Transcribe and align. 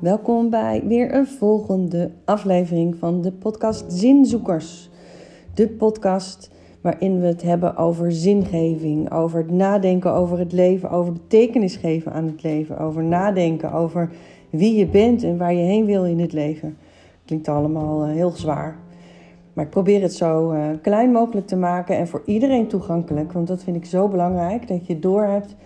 Welkom 0.00 0.50
bij 0.50 0.82
weer 0.86 1.14
een 1.14 1.26
volgende 1.26 2.10
aflevering 2.24 2.96
van 2.96 3.20
de 3.20 3.32
podcast 3.32 3.84
Zinzoekers. 3.92 4.90
De 5.54 5.68
podcast 5.68 6.50
waarin 6.80 7.20
we 7.20 7.26
het 7.26 7.42
hebben 7.42 7.76
over 7.76 8.12
zingeving, 8.12 9.12
over 9.12 9.38
het 9.38 9.50
nadenken 9.50 10.12
over 10.12 10.38
het 10.38 10.52
leven, 10.52 10.90
over 10.90 11.12
betekenis 11.12 11.76
geven 11.76 12.12
aan 12.12 12.26
het 12.26 12.42
leven, 12.42 12.78
over 12.78 13.02
nadenken 13.02 13.72
over 13.72 14.10
wie 14.50 14.76
je 14.76 14.86
bent 14.86 15.22
en 15.22 15.36
waar 15.36 15.54
je 15.54 15.64
heen 15.64 15.84
wil 15.84 16.04
in 16.04 16.20
het 16.20 16.32
leven. 16.32 16.76
Klinkt 17.24 17.48
allemaal 17.48 18.04
eh, 18.04 18.10
heel 18.10 18.30
zwaar. 18.30 18.76
Maar 19.52 19.64
ik 19.64 19.70
probeer 19.70 20.02
het 20.02 20.14
zo 20.14 20.52
uh, 20.52 20.68
klein 20.82 21.12
mogelijk 21.12 21.46
te 21.46 21.56
maken 21.56 21.96
en 21.96 22.08
voor 22.08 22.22
iedereen 22.24 22.66
toegankelijk. 22.66 23.32
Want 23.32 23.46
dat 23.46 23.62
vind 23.62 23.76
ik 23.76 23.84
zo 23.84 24.08
belangrijk. 24.08 24.68
Dat 24.68 24.86
je 24.86 24.98
doorhebt 24.98 25.56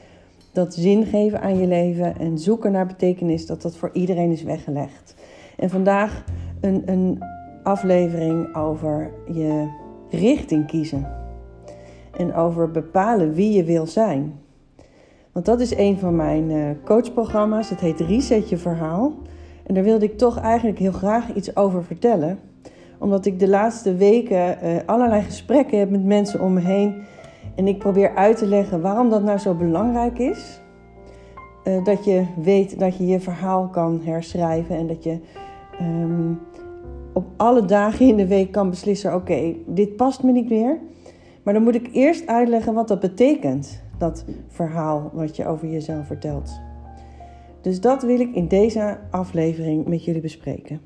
dat 0.55 0.75
zin 0.75 1.07
geven 1.07 1.41
aan 1.41 1.59
je 1.59 1.67
leven 1.67 2.19
en 2.19 2.39
zoeken 2.39 2.73
naar 2.73 2.87
betekenis, 2.87 3.47
dat 3.47 3.63
dat 3.63 3.77
voor 3.77 3.91
iedereen 3.93 4.31
is 4.31 4.43
weggelegd. 4.43 5.15
En 5.57 5.71
vandaag 5.71 6.25
een, 6.61 6.83
een 6.87 7.23
aflevering 7.63 8.55
over 8.55 9.11
je 9.33 9.69
richting 10.11 10.67
kiezen. 10.67 11.07
En 12.17 12.35
over 12.35 12.71
bepalen 12.71 13.35
wie 13.35 13.53
je 13.53 13.65
wil 13.65 13.87
zijn. 13.87 14.33
Want 15.33 15.47
dat 15.47 15.61
is 15.61 15.77
een 15.77 15.99
van 15.99 16.17
mijn 16.17 16.51
uh, 16.51 16.71
coachprogramma's. 16.85 17.71
Het 17.71 17.81
heet 17.81 18.01
Reset 18.01 18.49
je 18.49 18.57
verhaal. 18.57 19.13
En 19.67 19.75
daar 19.75 19.85
wilde 19.85 20.05
ik 20.05 20.19
toch 20.19 20.39
eigenlijk 20.39 20.79
heel 20.79 20.93
graag 20.93 21.35
iets 21.35 21.57
over 21.57 21.85
vertellen. 21.85 22.39
Omdat 22.99 23.27
ik 23.27 23.39
de 23.39 23.49
laatste 23.49 23.95
weken 23.95 24.59
uh, 24.65 24.77
allerlei 24.87 25.23
gesprekken 25.23 25.79
heb 25.79 25.91
met 25.91 26.05
mensen 26.05 26.41
om 26.41 26.53
me 26.53 26.61
heen. 26.61 27.03
En 27.57 27.67
ik 27.67 27.79
probeer 27.79 28.15
uit 28.15 28.37
te 28.37 28.47
leggen 28.47 28.81
waarom 28.81 29.11
dat 29.11 29.23
nou 29.23 29.39
zo 29.39 29.55
belangrijk 29.55 30.19
is. 30.19 30.61
Uh, 31.65 31.85
dat 31.85 32.05
je 32.05 32.25
weet 32.37 32.79
dat 32.79 32.97
je 32.97 33.07
je 33.07 33.21
verhaal 33.21 33.69
kan 33.69 34.01
herschrijven 34.05 34.77
en 34.77 34.87
dat 34.87 35.05
je 35.05 35.19
um, 35.81 36.41
op 37.13 37.27
alle 37.37 37.65
dagen 37.65 38.07
in 38.07 38.17
de 38.17 38.27
week 38.27 38.53
kan 38.53 38.71
beslissen: 38.71 39.15
oké, 39.15 39.55
dit 39.67 39.97
past 39.97 40.23
me 40.23 40.33
niet 40.33 40.49
meer. 40.49 40.79
Maar 41.43 41.55
dan 41.55 41.63
moet 41.63 41.75
ik 41.75 41.89
eerst 41.93 42.27
uitleggen 42.27 42.75
wat 42.75 42.89
dat 42.89 43.01
betekent, 43.01 43.83
dat 43.99 44.25
verhaal 44.49 45.11
wat 45.13 45.37
je 45.37 45.47
over 45.47 45.69
jezelf 45.69 46.07
vertelt. 46.07 46.61
Dus 47.61 47.81
dat 47.81 48.03
wil 48.03 48.21
ik 48.21 48.35
in 48.35 48.49
deze 48.49 48.99
aflevering 49.11 49.87
met 49.87 50.05
jullie 50.05 50.21
bespreken. 50.21 50.81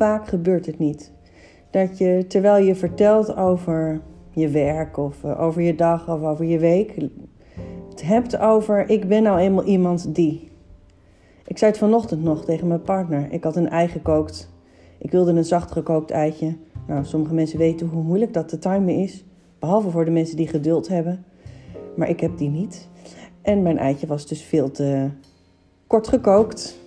Vaak 0.00 0.28
gebeurt 0.28 0.66
het 0.66 0.78
niet 0.78 1.12
dat 1.70 1.98
je 1.98 2.24
terwijl 2.28 2.64
je 2.64 2.74
vertelt 2.74 3.36
over 3.36 4.00
je 4.30 4.48
werk 4.48 4.96
of 4.96 5.24
eh, 5.24 5.40
over 5.40 5.62
je 5.62 5.74
dag 5.74 6.08
of 6.08 6.22
over 6.22 6.44
je 6.44 6.58
week, 6.58 6.94
het 7.90 8.02
hebt 8.02 8.38
over 8.38 8.88
ik 8.88 9.08
ben 9.08 9.22
nou 9.22 9.38
eenmaal 9.38 9.64
iemand 9.64 10.14
die. 10.14 10.50
Ik 11.46 11.58
zei 11.58 11.70
het 11.70 11.80
vanochtend 11.80 12.22
nog 12.22 12.44
tegen 12.44 12.66
mijn 12.66 12.82
partner. 12.82 13.32
Ik 13.32 13.44
had 13.44 13.56
een 13.56 13.68
ei 13.68 13.88
gekookt. 13.88 14.52
Ik 14.98 15.10
wilde 15.10 15.32
een 15.32 15.44
zacht 15.44 15.72
gekookt 15.72 16.10
eitje. 16.10 16.56
Nou, 16.86 17.04
sommige 17.04 17.34
mensen 17.34 17.58
weten 17.58 17.86
hoe 17.86 18.02
moeilijk 18.02 18.32
dat 18.32 18.48
te 18.48 18.58
timen 18.58 18.94
is. 18.94 19.24
Behalve 19.58 19.90
voor 19.90 20.04
de 20.04 20.10
mensen 20.10 20.36
die 20.36 20.48
geduld 20.48 20.88
hebben. 20.88 21.24
Maar 21.96 22.08
ik 22.08 22.20
heb 22.20 22.38
die 22.38 22.48
niet. 22.48 22.88
En 23.42 23.62
mijn 23.62 23.78
eitje 23.78 24.06
was 24.06 24.26
dus 24.26 24.42
veel 24.42 24.70
te 24.70 25.08
kort 25.86 26.08
gekookt. 26.08 26.78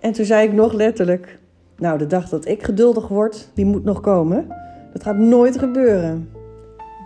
En 0.00 0.12
toen 0.12 0.24
zei 0.24 0.46
ik 0.46 0.52
nog 0.52 0.72
letterlijk: 0.72 1.38
Nou, 1.78 1.98
de 1.98 2.06
dag 2.06 2.28
dat 2.28 2.46
ik 2.46 2.62
geduldig 2.62 3.08
word, 3.08 3.50
die 3.54 3.64
moet 3.64 3.84
nog 3.84 4.00
komen. 4.00 4.46
Dat 4.92 5.02
gaat 5.02 5.16
nooit 5.16 5.58
gebeuren. 5.58 6.28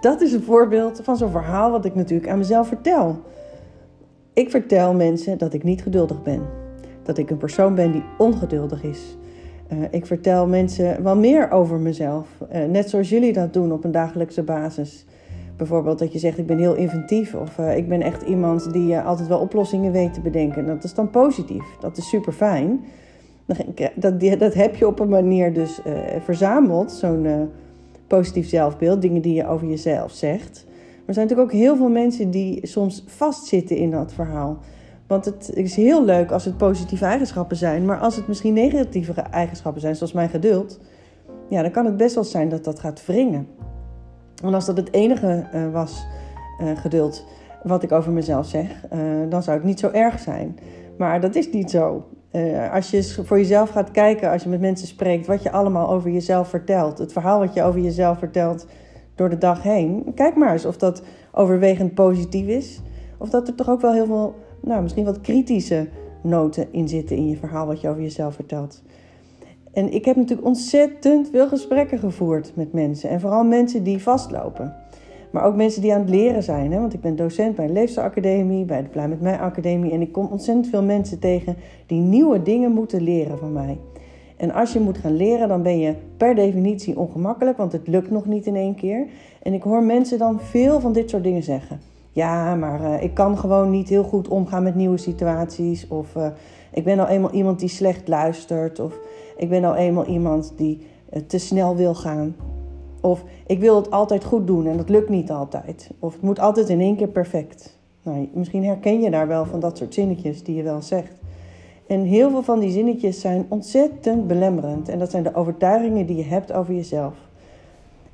Dat 0.00 0.20
is 0.20 0.32
een 0.32 0.42
voorbeeld 0.42 1.00
van 1.02 1.16
zo'n 1.16 1.30
verhaal 1.30 1.70
wat 1.70 1.84
ik 1.84 1.94
natuurlijk 1.94 2.30
aan 2.30 2.38
mezelf 2.38 2.68
vertel. 2.68 3.20
Ik 4.32 4.50
vertel 4.50 4.94
mensen 4.94 5.38
dat 5.38 5.52
ik 5.52 5.62
niet 5.62 5.82
geduldig 5.82 6.22
ben. 6.22 6.42
Dat 7.02 7.18
ik 7.18 7.30
een 7.30 7.36
persoon 7.36 7.74
ben 7.74 7.92
die 7.92 8.04
ongeduldig 8.18 8.82
is. 8.82 9.16
Uh, 9.72 9.78
ik 9.90 10.06
vertel 10.06 10.46
mensen 10.46 11.02
wel 11.02 11.16
meer 11.16 11.50
over 11.50 11.78
mezelf. 11.78 12.28
Uh, 12.52 12.64
net 12.64 12.90
zoals 12.90 13.08
jullie 13.08 13.32
dat 13.32 13.52
doen 13.52 13.72
op 13.72 13.84
een 13.84 13.92
dagelijkse 13.92 14.42
basis. 14.42 15.06
Bijvoorbeeld 15.56 15.98
dat 15.98 16.12
je 16.12 16.18
zegt 16.18 16.38
ik 16.38 16.46
ben 16.46 16.58
heel 16.58 16.74
inventief 16.74 17.34
of 17.34 17.58
uh, 17.58 17.76
ik 17.76 17.88
ben 17.88 18.02
echt 18.02 18.22
iemand 18.22 18.72
die 18.72 18.98
altijd 18.98 19.28
wel 19.28 19.38
oplossingen 19.38 19.92
weet 19.92 20.14
te 20.14 20.20
bedenken. 20.20 20.66
Dat 20.66 20.84
is 20.84 20.94
dan 20.94 21.10
positief. 21.10 21.64
Dat 21.80 21.96
is 21.96 22.08
super 22.08 22.32
fijn. 22.32 22.84
Dat, 23.94 24.20
dat 24.38 24.54
heb 24.54 24.74
je 24.74 24.86
op 24.86 25.00
een 25.00 25.08
manier 25.08 25.52
dus 25.52 25.80
verzameld, 26.24 26.92
zo'n 26.92 27.50
positief 28.06 28.48
zelfbeeld, 28.48 29.02
dingen 29.02 29.22
die 29.22 29.34
je 29.34 29.46
over 29.46 29.66
jezelf 29.66 30.12
zegt. 30.12 30.64
Maar 30.66 31.06
er 31.06 31.14
zijn 31.14 31.26
natuurlijk 31.26 31.52
ook 31.52 31.60
heel 31.60 31.76
veel 31.76 31.88
mensen 31.88 32.30
die 32.30 32.66
soms 32.66 33.04
vastzitten 33.06 33.76
in 33.76 33.90
dat 33.90 34.12
verhaal. 34.12 34.58
Want 35.06 35.24
het 35.24 35.50
is 35.54 35.76
heel 35.76 36.04
leuk 36.04 36.30
als 36.30 36.44
het 36.44 36.56
positieve 36.56 37.04
eigenschappen 37.04 37.56
zijn, 37.56 37.84
maar 37.84 37.98
als 37.98 38.16
het 38.16 38.28
misschien 38.28 38.52
negatieve 38.52 39.12
eigenschappen 39.12 39.80
zijn, 39.80 39.96
zoals 39.96 40.12
mijn 40.12 40.28
geduld, 40.28 40.80
ja, 41.48 41.62
dan 41.62 41.70
kan 41.70 41.84
het 41.84 41.96
best 41.96 42.14
wel 42.14 42.24
zijn 42.24 42.48
dat 42.48 42.64
dat 42.64 42.80
gaat 42.80 43.06
wringen. 43.06 43.46
En 44.42 44.54
als 44.54 44.66
dat 44.66 44.76
het 44.76 44.92
enige 44.92 45.46
uh, 45.54 45.72
was, 45.72 46.06
geduld, 46.74 47.26
wat 47.62 47.82
ik 47.82 47.92
over 47.92 48.12
mezelf 48.12 48.46
zeg, 48.46 48.86
dan 49.28 49.42
zou 49.42 49.56
het 49.56 49.66
niet 49.66 49.80
zo 49.80 49.88
erg 49.88 50.18
zijn. 50.18 50.58
Maar 50.98 51.20
dat 51.20 51.34
is 51.34 51.50
niet 51.50 51.70
zo. 51.70 52.04
Als 52.72 52.90
je 52.90 53.02
voor 53.24 53.38
jezelf 53.38 53.70
gaat 53.70 53.90
kijken, 53.90 54.30
als 54.30 54.42
je 54.42 54.48
met 54.48 54.60
mensen 54.60 54.86
spreekt, 54.86 55.26
wat 55.26 55.42
je 55.42 55.52
allemaal 55.52 55.90
over 55.90 56.10
jezelf 56.10 56.48
vertelt, 56.48 56.98
het 56.98 57.12
verhaal 57.12 57.38
wat 57.38 57.54
je 57.54 57.62
over 57.62 57.80
jezelf 57.80 58.18
vertelt 58.18 58.66
door 59.14 59.28
de 59.28 59.38
dag 59.38 59.62
heen, 59.62 60.12
kijk 60.14 60.36
maar 60.36 60.52
eens 60.52 60.64
of 60.64 60.76
dat 60.76 61.02
overwegend 61.32 61.94
positief 61.94 62.46
is. 62.46 62.80
Of 63.18 63.30
dat 63.30 63.48
er 63.48 63.54
toch 63.54 63.68
ook 63.68 63.80
wel 63.80 63.92
heel 63.92 64.06
veel 64.06 64.34
nou, 64.60 64.82
misschien 64.82 65.04
wat 65.04 65.20
kritische 65.20 65.88
noten 66.22 66.72
in 66.72 66.88
zitten 66.88 67.16
in 67.16 67.28
je 67.28 67.36
verhaal 67.36 67.66
wat 67.66 67.80
je 67.80 67.88
over 67.88 68.02
jezelf 68.02 68.34
vertelt. 68.34 68.82
En 69.72 69.92
ik 69.92 70.04
heb 70.04 70.16
natuurlijk 70.16 70.46
ontzettend 70.46 71.28
veel 71.30 71.48
gesprekken 71.48 71.98
gevoerd 71.98 72.52
met 72.54 72.72
mensen. 72.72 73.10
En 73.10 73.20
vooral 73.20 73.44
mensen 73.44 73.82
die 73.82 74.02
vastlopen. 74.02 74.74
Maar 75.30 75.44
ook 75.44 75.56
mensen 75.56 75.82
die 75.82 75.92
aan 75.94 76.00
het 76.00 76.10
leren 76.10 76.42
zijn. 76.42 76.72
Hè? 76.72 76.80
Want 76.80 76.94
ik 76.94 77.00
ben 77.00 77.16
docent 77.16 77.56
bij 77.56 77.66
de 77.66 77.72
Leefstijlacademie, 77.72 78.64
bij 78.64 78.82
de 78.82 78.88
Blij 78.88 79.08
met 79.08 79.20
Mij 79.20 79.38
Academie. 79.38 79.92
En 79.92 80.00
ik 80.00 80.12
kom 80.12 80.28
ontzettend 80.30 80.68
veel 80.68 80.82
mensen 80.82 81.18
tegen 81.18 81.56
die 81.86 82.00
nieuwe 82.00 82.42
dingen 82.42 82.72
moeten 82.72 83.02
leren 83.02 83.38
van 83.38 83.52
mij. 83.52 83.78
En 84.36 84.52
als 84.52 84.72
je 84.72 84.80
moet 84.80 84.98
gaan 84.98 85.16
leren, 85.16 85.48
dan 85.48 85.62
ben 85.62 85.78
je 85.78 85.94
per 86.16 86.34
definitie 86.34 86.98
ongemakkelijk, 86.98 87.56
want 87.56 87.72
het 87.72 87.88
lukt 87.88 88.10
nog 88.10 88.26
niet 88.26 88.46
in 88.46 88.56
één 88.56 88.74
keer. 88.74 89.06
En 89.42 89.54
ik 89.54 89.62
hoor 89.62 89.82
mensen 89.82 90.18
dan 90.18 90.40
veel 90.40 90.80
van 90.80 90.92
dit 90.92 91.10
soort 91.10 91.22
dingen 91.22 91.42
zeggen. 91.42 91.80
Ja, 92.12 92.54
maar 92.54 92.80
uh, 92.80 93.02
ik 93.02 93.14
kan 93.14 93.38
gewoon 93.38 93.70
niet 93.70 93.88
heel 93.88 94.02
goed 94.02 94.28
omgaan 94.28 94.62
met 94.62 94.74
nieuwe 94.74 94.96
situaties. 94.96 95.88
Of 95.88 96.14
uh, 96.14 96.26
ik 96.72 96.84
ben 96.84 96.98
al 96.98 97.06
eenmaal 97.06 97.30
iemand 97.30 97.58
die 97.58 97.68
slecht 97.68 98.08
luistert. 98.08 98.80
Of 98.80 98.98
ik 99.36 99.48
ben 99.48 99.64
al 99.64 99.74
eenmaal 99.74 100.06
iemand 100.06 100.52
die 100.56 100.86
uh, 101.12 101.22
te 101.26 101.38
snel 101.38 101.76
wil 101.76 101.94
gaan. 101.94 102.34
Of 103.00 103.24
ik 103.46 103.60
wil 103.60 103.76
het 103.76 103.90
altijd 103.90 104.24
goed 104.24 104.46
doen 104.46 104.66
en 104.66 104.76
dat 104.76 104.88
lukt 104.88 105.08
niet 105.08 105.30
altijd. 105.30 105.90
Of 105.98 106.12
het 106.12 106.22
moet 106.22 106.40
altijd 106.40 106.68
in 106.68 106.80
één 106.80 106.96
keer 106.96 107.08
perfect. 107.08 107.78
Nou, 108.02 108.28
misschien 108.32 108.64
herken 108.64 109.00
je 109.00 109.10
daar 109.10 109.26
wel 109.26 109.44
van 109.44 109.60
dat 109.60 109.78
soort 109.78 109.94
zinnetjes 109.94 110.42
die 110.42 110.56
je 110.56 110.62
wel 110.62 110.82
zegt. 110.82 111.12
En 111.86 112.02
heel 112.02 112.30
veel 112.30 112.42
van 112.42 112.60
die 112.60 112.70
zinnetjes 112.70 113.20
zijn 113.20 113.46
ontzettend 113.48 114.26
belemmerend. 114.26 114.88
En 114.88 114.98
dat 114.98 115.10
zijn 115.10 115.22
de 115.22 115.34
overtuigingen 115.34 116.06
die 116.06 116.16
je 116.16 116.24
hebt 116.24 116.52
over 116.52 116.74
jezelf. 116.74 117.14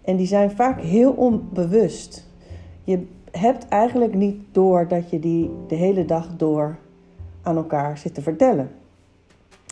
En 0.02 0.16
die 0.16 0.26
zijn 0.26 0.50
vaak 0.50 0.80
heel 0.80 1.12
onbewust. 1.12 2.26
Je 2.84 3.06
hebt 3.30 3.68
eigenlijk 3.68 4.14
niet 4.14 4.36
door 4.52 4.88
dat 4.88 5.10
je 5.10 5.18
die 5.18 5.50
de 5.68 5.74
hele 5.74 6.04
dag 6.04 6.36
door 6.36 6.76
aan 7.42 7.56
elkaar 7.56 7.98
zit 7.98 8.14
te 8.14 8.22
vertellen. 8.22 8.70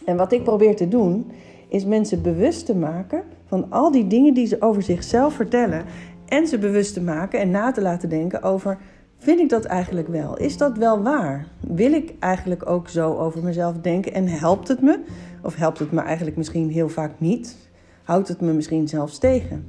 En 0.05 0.17
wat 0.17 0.33
ik 0.33 0.43
probeer 0.43 0.77
te 0.77 0.89
doen, 0.89 1.31
is 1.69 1.85
mensen 1.85 2.23
bewust 2.23 2.67
te 2.67 2.77
maken 2.77 3.23
van 3.47 3.71
al 3.71 3.91
die 3.91 4.07
dingen 4.07 4.35
die 4.35 4.47
ze 4.47 4.61
over 4.61 4.83
zichzelf 4.83 5.35
vertellen. 5.35 5.85
En 6.27 6.47
ze 6.47 6.59
bewust 6.59 6.95
te 6.95 7.01
maken 7.01 7.41
en 7.41 7.51
na 7.51 7.73
te 7.73 7.83
laten 7.83 8.09
denken 8.09 8.43
over: 8.43 8.79
vind 9.19 9.41
ik 9.41 9.49
dat 9.49 9.65
eigenlijk 9.65 10.09
wel? 10.09 10.37
Is 10.37 10.57
dat 10.57 10.79
wel 10.79 11.03
waar? 11.03 11.47
Wil 11.61 11.93
ik 11.93 12.15
eigenlijk 12.19 12.71
ook 12.71 12.89
zo 12.89 13.15
over 13.15 13.43
mezelf 13.43 13.77
denken 13.77 14.15
en 14.15 14.29
helpt 14.29 14.69
het 14.69 14.83
me? 14.83 15.01
Of 15.43 15.55
helpt 15.55 15.79
het 15.79 15.93
me 15.93 16.01
eigenlijk 16.01 16.37
misschien 16.37 16.71
heel 16.71 16.89
vaak 16.89 17.13
niet? 17.19 17.57
Houdt 18.03 18.29
het 18.29 18.41
me 18.41 18.53
misschien 18.53 18.89
zelfs 18.89 19.19
tegen? 19.19 19.67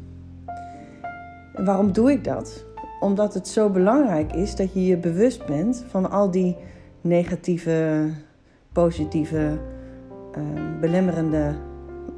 En 1.54 1.66
waarom 1.66 1.92
doe 1.92 2.12
ik 2.12 2.24
dat? 2.24 2.66
omdat 3.06 3.34
het 3.34 3.48
zo 3.48 3.70
belangrijk 3.70 4.34
is 4.34 4.56
dat 4.56 4.74
je 4.74 4.86
je 4.86 4.98
bewust 4.98 5.46
bent 5.46 5.86
van 5.88 6.12
al 6.12 6.32
die 6.32 6.56
negatieve, 7.02 8.10
positieve, 8.72 9.60
uh, 10.38 10.80
belemmerende 10.80 11.56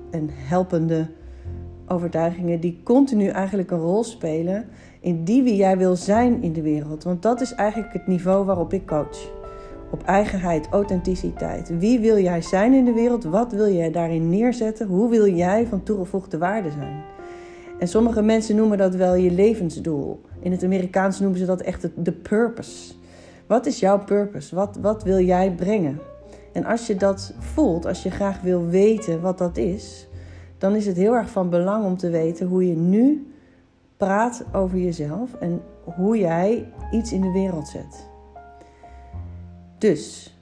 en 0.10 0.30
helpende 0.32 1.08
overtuigingen 1.88 2.60
die 2.60 2.80
continu 2.84 3.28
eigenlijk 3.28 3.72
een 3.72 3.80
rol 3.80 4.04
spelen 4.04 4.66
in 5.00 5.24
die 5.24 5.44
wie 5.44 5.56
jij 5.56 5.78
wil 5.78 5.96
zijn 5.96 6.42
in 6.44 6.54
de 6.54 6.62
wereld. 6.62 7.04
Want 7.04 7.22
dat 7.22 7.42
is 7.42 7.54
eigenlijk 7.54 7.94
het 7.94 8.08
niveau 8.08 8.46
waarop 8.46 8.74
ik 8.74 8.86
coach. 8.86 9.36
op 9.92 10.04
eigenheid, 10.04 10.68
authenticiteit. 10.72 11.80
Wie 11.80 12.00
wil 12.00 12.20
jij 12.20 12.42
zijn 12.42 12.74
in 12.74 12.86
de 12.86 12.94
wereld? 12.94 13.24
Wat 13.24 13.52
wil 13.52 13.74
jij 13.74 13.92
daarin 13.92 14.30
neerzetten? 14.30 14.88
Hoe 14.88 15.10
wil 15.10 15.28
jij 15.28 15.68
van 15.68 15.84
toegevoegde 15.84 16.38
waarde 16.38 16.72
zijn? 16.72 17.04
En 17.80 17.88
sommige 17.88 18.22
mensen 18.22 18.56
noemen 18.56 18.78
dat 18.78 18.96
wel 18.96 19.16
je 19.16 19.32
levensdoel. 19.32 20.22
In 20.40 20.52
het 20.52 20.64
Amerikaans 20.64 21.20
noemen 21.20 21.40
ze 21.40 21.46
dat 21.46 21.62
echt 21.62 21.90
de 21.96 22.12
purpose. 22.12 22.94
Wat 23.46 23.66
is 23.66 23.80
jouw 23.80 24.04
purpose? 24.04 24.56
Wat, 24.56 24.78
wat 24.82 25.04
wil 25.04 25.20
jij 25.20 25.52
brengen? 25.52 26.00
En 26.52 26.66
als 26.66 26.88
je 26.88 26.96
dat 26.96 27.34
voelt, 27.40 27.86
als 27.86 28.04
je 28.04 28.12
graag 28.12 28.42
wil 28.42 28.66
weten 28.66 29.22
wat 29.22 29.38
dat 29.38 29.58
is, 29.58 30.08
dan 30.58 30.76
is 30.76 30.86
het 30.86 30.98
heel 30.98 31.14
erg 31.14 31.30
van 31.30 31.50
belang 31.50 31.86
om 31.86 31.98
te 31.98 32.10
weten 32.10 32.48
hoe 32.48 32.68
je 32.68 32.76
nu 32.76 33.32
praat 33.98 34.44
over 34.54 34.78
jezelf 34.78 35.34
en 35.34 35.62
hoe 35.84 36.18
jij 36.18 36.72
iets 36.92 37.12
in 37.12 37.22
de 37.22 37.32
wereld 37.32 37.68
zet. 37.68 38.08
Dus, 39.78 40.36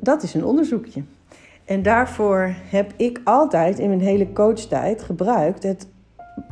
dat 0.00 0.22
is 0.22 0.34
een 0.34 0.44
onderzoekje. 0.44 1.02
En 1.64 1.82
daarvoor 1.82 2.54
heb 2.70 2.92
ik 2.96 3.20
altijd 3.24 3.78
in 3.78 3.88
mijn 3.88 4.00
hele 4.00 4.32
coachtijd 4.32 5.02
gebruikt 5.02 5.62
het 5.62 5.88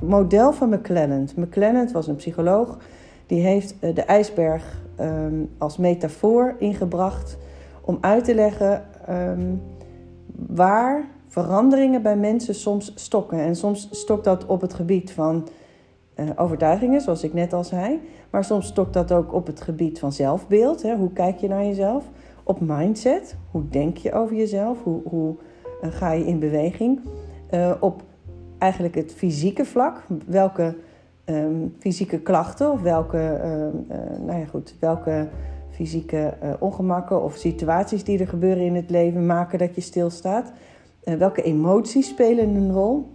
model 0.01 0.53
van 0.53 0.69
McClelland. 0.69 1.37
McClelland 1.37 1.93
was 1.93 2.07
een 2.07 2.17
psycholoog 2.17 2.79
die 3.27 3.43
heeft 3.43 3.75
eh, 3.81 3.95
de 3.95 4.03
ijsberg 4.03 4.83
um, 5.01 5.51
als 5.59 5.77
metafoor 5.77 6.55
ingebracht 6.59 7.37
om 7.85 7.99
uit 8.01 8.25
te 8.25 8.35
leggen 8.35 8.85
um, 9.11 9.63
waar 10.47 11.05
veranderingen 11.29 12.03
bij 12.03 12.17
mensen 12.17 12.55
soms 12.55 12.93
stokken. 12.95 13.39
En 13.39 13.57
soms 13.57 13.89
stokt 13.91 14.25
dat 14.25 14.47
op 14.47 14.61
het 14.61 14.75
gebied 14.75 15.13
van 15.13 15.49
uh, 16.17 16.31
overtuigingen, 16.37 17.01
zoals 17.01 17.25
ik 17.25 17.33
net 17.35 17.53
al 17.53 17.65
zei. 17.65 18.01
Maar 18.31 18.45
soms 18.45 18.67
stokt 18.67 18.93
dat 18.93 19.13
ook 19.13 19.33
op 19.33 19.47
het 19.47 19.61
gebied 19.61 19.99
van 19.99 20.13
zelfbeeld. 20.13 20.83
Hè? 20.83 20.97
Hoe 20.97 21.13
kijk 21.13 21.39
je 21.39 21.49
naar 21.49 21.65
jezelf? 21.65 22.05
Op 22.43 22.61
mindset. 22.61 23.37
Hoe 23.51 23.69
denk 23.69 23.97
je 23.97 24.13
over 24.13 24.37
jezelf? 24.37 24.83
Hoe, 24.83 25.01
hoe 25.05 25.35
uh, 25.83 25.91
ga 25.93 26.13
je 26.13 26.27
in 26.27 26.39
beweging? 26.39 27.01
Uh, 27.51 27.73
op 27.81 28.03
eigenlijk 28.59 28.95
het 28.95 29.13
fysieke 29.13 29.65
vlak. 29.65 30.03
Welke 30.27 30.77
um, 31.25 31.75
fysieke 31.79 32.19
klachten 32.19 32.73
of 32.73 32.83
welke, 32.83 33.41
nou 34.27 34.39
ja, 34.39 34.45
goed, 34.47 34.77
welke 34.81 35.29
fysieke 35.75 36.35
ongemakken 36.59 37.23
of 37.23 37.37
situaties 37.37 38.05
die 38.05 38.19
er 38.19 38.29
gebeuren 38.29 38.65
in 38.65 38.75
het 38.75 38.91
leven 38.91 39.27
maken 39.27 39.59
dat 39.59 39.75
je 39.75 39.81
stilstaat? 39.81 40.53
welke 41.05 41.43
emoties 41.43 42.09
spelen 42.09 42.55
een 42.55 42.73
rol? 42.73 43.07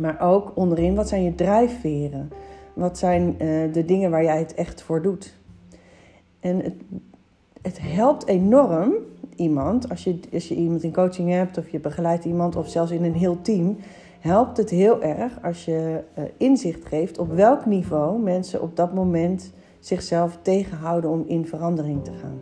Maar 0.00 0.20
ook 0.20 0.52
onderin, 0.54 0.94
wat 0.94 1.08
zijn 1.08 1.22
je 1.22 1.34
drijfveren? 1.34 2.30
Wat 2.74 2.98
zijn 2.98 3.34
uh, 3.38 3.72
de 3.72 3.84
dingen 3.84 4.10
waar 4.10 4.22
jij 4.22 4.38
het 4.38 4.54
echt 4.54 4.82
voor 4.82 5.02
doet? 5.02 5.34
En 6.40 6.56
het, 6.56 6.74
het 7.62 7.78
helpt 7.80 8.26
enorm 8.26 8.92
iemand, 9.36 9.88
als 9.88 10.04
je, 10.04 10.20
als 10.32 10.48
je 10.48 10.54
iemand 10.54 10.82
in 10.82 10.92
coaching 10.92 11.30
hebt 11.30 11.58
of 11.58 11.68
je 11.68 11.80
begeleidt 11.80 12.24
iemand 12.24 12.56
of 12.56 12.68
zelfs 12.68 12.90
in 12.90 13.04
een 13.04 13.14
heel 13.14 13.40
team, 13.42 13.76
helpt 14.20 14.56
het 14.56 14.70
heel 14.70 15.02
erg 15.02 15.42
als 15.42 15.64
je 15.64 16.00
uh, 16.18 16.24
inzicht 16.36 16.86
geeft 16.86 17.18
op 17.18 17.32
welk 17.32 17.66
niveau 17.66 18.20
mensen 18.22 18.62
op 18.62 18.76
dat 18.76 18.94
moment 18.94 19.52
zichzelf 19.80 20.38
tegenhouden 20.42 21.10
om 21.10 21.24
in 21.26 21.46
verandering 21.46 22.04
te 22.04 22.12
gaan. 22.12 22.40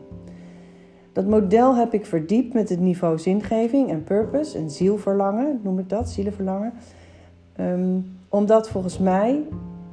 Dat 1.13 1.27
model 1.27 1.77
heb 1.77 1.95
ik 1.95 2.07
verdiept 2.07 2.55
met 2.55 2.69
het 2.69 2.81
niveau 2.81 3.19
zingeving 3.19 3.91
en 3.91 4.05
purpose 4.05 4.59
en 4.59 4.71
zielverlangen, 4.71 5.61
noem 5.63 5.79
ik 5.79 5.89
dat, 5.89 6.09
zielenverlangen. 6.09 6.73
Um, 7.61 8.17
omdat 8.29 8.69
volgens 8.69 8.99
mij, 8.99 9.43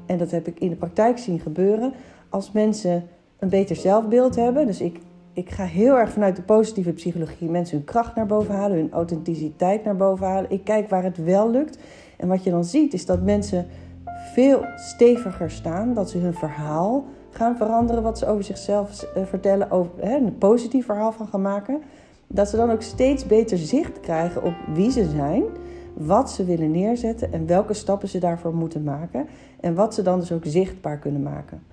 en 0.06 0.18
dat 0.18 0.32
heb 0.32 0.48
ik 0.48 0.60
in 0.60 0.70
de 0.70 0.76
praktijk 0.76 1.18
zien 1.18 1.40
gebeuren, 1.40 1.94
als 2.30 2.52
mensen 2.52 3.04
een 3.40 3.50
beter 3.50 3.76
zelfbeeld 3.76 4.36
hebben, 4.36 4.66
dus 4.66 4.82
ik, 4.82 5.00
ik 5.34 5.50
ga 5.50 5.64
heel 5.64 5.98
erg 5.98 6.12
vanuit 6.12 6.36
de 6.36 6.42
positieve 6.42 6.92
psychologie 6.92 7.50
mensen 7.50 7.78
hun 7.78 7.86
kracht 7.86 8.16
naar 8.16 8.26
boven 8.26 8.56
halen, 8.56 8.78
hun 8.78 8.92
authenticiteit 8.92 9.84
naar 9.84 9.96
boven 9.96 10.28
halen. 10.28 10.52
Ik 10.52 10.64
kijk 10.64 10.90
waar 10.90 11.04
het 11.04 11.24
wel 11.24 11.52
lukt. 11.52 11.78
En 12.18 12.28
wat 12.28 12.44
je 12.44 12.50
dan 12.50 12.64
ziet 12.64 12.94
is 12.94 13.06
dat 13.06 13.22
mensen 13.22 13.66
veel 14.34 14.66
steviger 14.76 15.52
staan, 15.52 15.94
dat 15.94 16.10
ze 16.10 16.18
hun 16.18 16.34
verhaal 16.34 17.06
gaan 17.36 17.58
veranderen, 17.58 18.04
wat 18.04 18.18
ze 18.18 18.28
over 18.28 18.44
zichzelf 18.44 19.04
eh, 19.04 19.24
vertellen, 19.26 19.72
over, 19.72 19.92
hè, 20.00 20.16
een 20.16 20.38
positief 20.38 20.86
verhaal 20.86 21.12
van 21.12 21.28
gaan 21.28 21.42
maken. 21.42 21.82
Dat 22.28 22.50
ze 22.50 22.56
dan 22.56 22.72
ook 22.72 22.82
steeds 22.82 23.26
beter 23.26 23.58
zicht 23.58 24.00
krijgen 24.00 24.44
op 24.44 24.54
wie 24.74 24.92
ze 24.92 25.10
zijn 25.10 25.44
wat 25.96 26.32
ze 26.32 26.46
willen 26.46 26.72
neerzetten 26.72 27.34
en 27.34 27.48
welke 27.48 27.74
stappen 27.74 28.08
ze 28.10 28.20
daarvoor 28.20 28.56
moeten 28.56 28.84
maken. 28.84 29.28
En 29.60 29.76
wat 29.76 29.94
ze 29.94 30.02
dan 30.02 30.20
dus 30.20 30.32
ook 30.32 30.46
zichtbaar 30.46 30.98
kunnen 30.98 31.24
maken. 31.24 31.64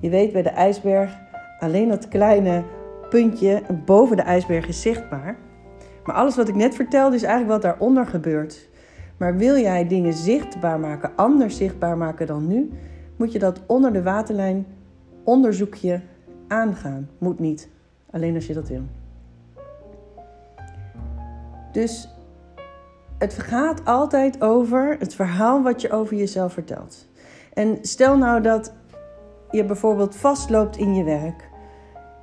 Je 0.00 0.08
weet 0.10 0.32
bij 0.32 0.42
de 0.42 0.48
ijsberg, 0.48 1.18
alleen 1.58 1.88
dat 1.88 2.08
kleine 2.08 2.62
puntje 3.10 3.62
boven 3.84 4.16
de 4.16 4.22
ijsberg 4.22 4.68
is 4.68 4.82
zichtbaar. 4.82 5.36
Maar 6.04 6.16
alles 6.16 6.36
wat 6.36 6.48
ik 6.48 6.54
net 6.54 6.74
vertelde 6.74 7.16
is 7.16 7.22
eigenlijk 7.22 7.52
wat 7.52 7.62
daaronder 7.62 8.06
gebeurt. 8.06 8.68
Maar 9.16 9.36
wil 9.36 9.56
jij 9.56 9.86
dingen 9.86 10.12
zichtbaar 10.12 10.80
maken, 10.80 11.10
anders 11.16 11.56
zichtbaar 11.56 11.96
maken 11.96 12.26
dan 12.26 12.46
nu, 12.46 12.70
moet 13.16 13.32
je 13.32 13.38
dat 13.38 13.60
onder 13.66 13.92
de 13.92 14.02
waterlijn 14.02 14.66
onderzoekje 15.28 16.00
aangaan. 16.46 17.08
Moet 17.18 17.38
niet, 17.38 17.68
alleen 18.10 18.34
als 18.34 18.46
je 18.46 18.54
dat 18.54 18.68
wil. 18.68 18.82
Dus 21.72 22.08
het 23.18 23.34
gaat 23.34 23.84
altijd 23.84 24.42
over 24.42 24.96
het 24.98 25.14
verhaal 25.14 25.62
wat 25.62 25.80
je 25.80 25.90
over 25.90 26.16
jezelf 26.16 26.52
vertelt. 26.52 27.08
En 27.52 27.78
stel 27.80 28.16
nou 28.16 28.42
dat 28.42 28.72
je 29.50 29.64
bijvoorbeeld 29.64 30.16
vastloopt 30.16 30.76
in 30.76 30.94
je 30.94 31.04
werk. 31.04 31.48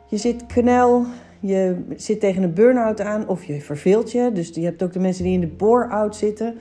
Je 0.08 0.18
zit 0.18 0.46
knel, 0.46 1.06
je 1.40 1.86
zit 1.96 2.20
tegen 2.20 2.44
een 2.44 2.54
burn-out 2.54 3.02
aan 3.02 3.28
of 3.28 3.44
je 3.44 3.62
verveelt 3.62 4.12
je. 4.12 4.32
Dus 4.32 4.50
je 4.50 4.64
hebt 4.64 4.84
ook 4.84 4.94
de 4.94 5.00
mensen 5.00 5.24
die 5.24 5.34
in 5.34 5.40
de 5.40 5.48
bore-out 5.48 6.16
zitten. 6.16 6.58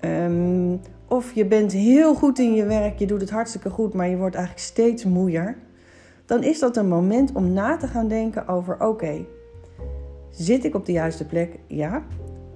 Um, 0.00 0.80
of 1.08 1.32
je 1.32 1.46
bent 1.46 1.72
heel 1.72 2.14
goed 2.14 2.38
in 2.38 2.54
je 2.54 2.64
werk, 2.64 2.98
je 2.98 3.06
doet 3.06 3.20
het 3.20 3.30
hartstikke 3.30 3.70
goed, 3.70 3.94
maar 3.94 4.08
je 4.08 4.16
wordt 4.16 4.34
eigenlijk 4.34 4.66
steeds 4.66 5.04
moeier. 5.04 5.56
Dan 6.26 6.42
is 6.42 6.58
dat 6.58 6.76
een 6.76 6.88
moment 6.88 7.32
om 7.32 7.52
na 7.52 7.76
te 7.76 7.86
gaan 7.86 8.08
denken 8.08 8.48
over: 8.48 8.80
oké, 8.80 9.24
zit 10.30 10.64
ik 10.64 10.74
op 10.74 10.86
de 10.86 10.92
juiste 10.92 11.26
plek? 11.26 11.58
Ja. 11.66 12.02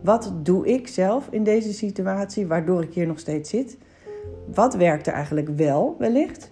Wat 0.01 0.33
doe 0.43 0.67
ik 0.67 0.89
zelf 0.89 1.29
in 1.31 1.45
deze 1.45 1.73
situatie 1.73 2.47
waardoor 2.47 2.83
ik 2.83 2.95
hier 2.95 3.07
nog 3.07 3.19
steeds 3.19 3.51
zit? 3.51 3.79
Wat 4.55 4.75
werkt 4.75 5.07
er 5.07 5.13
eigenlijk 5.13 5.49
wel 5.49 5.97
wellicht? 5.99 6.51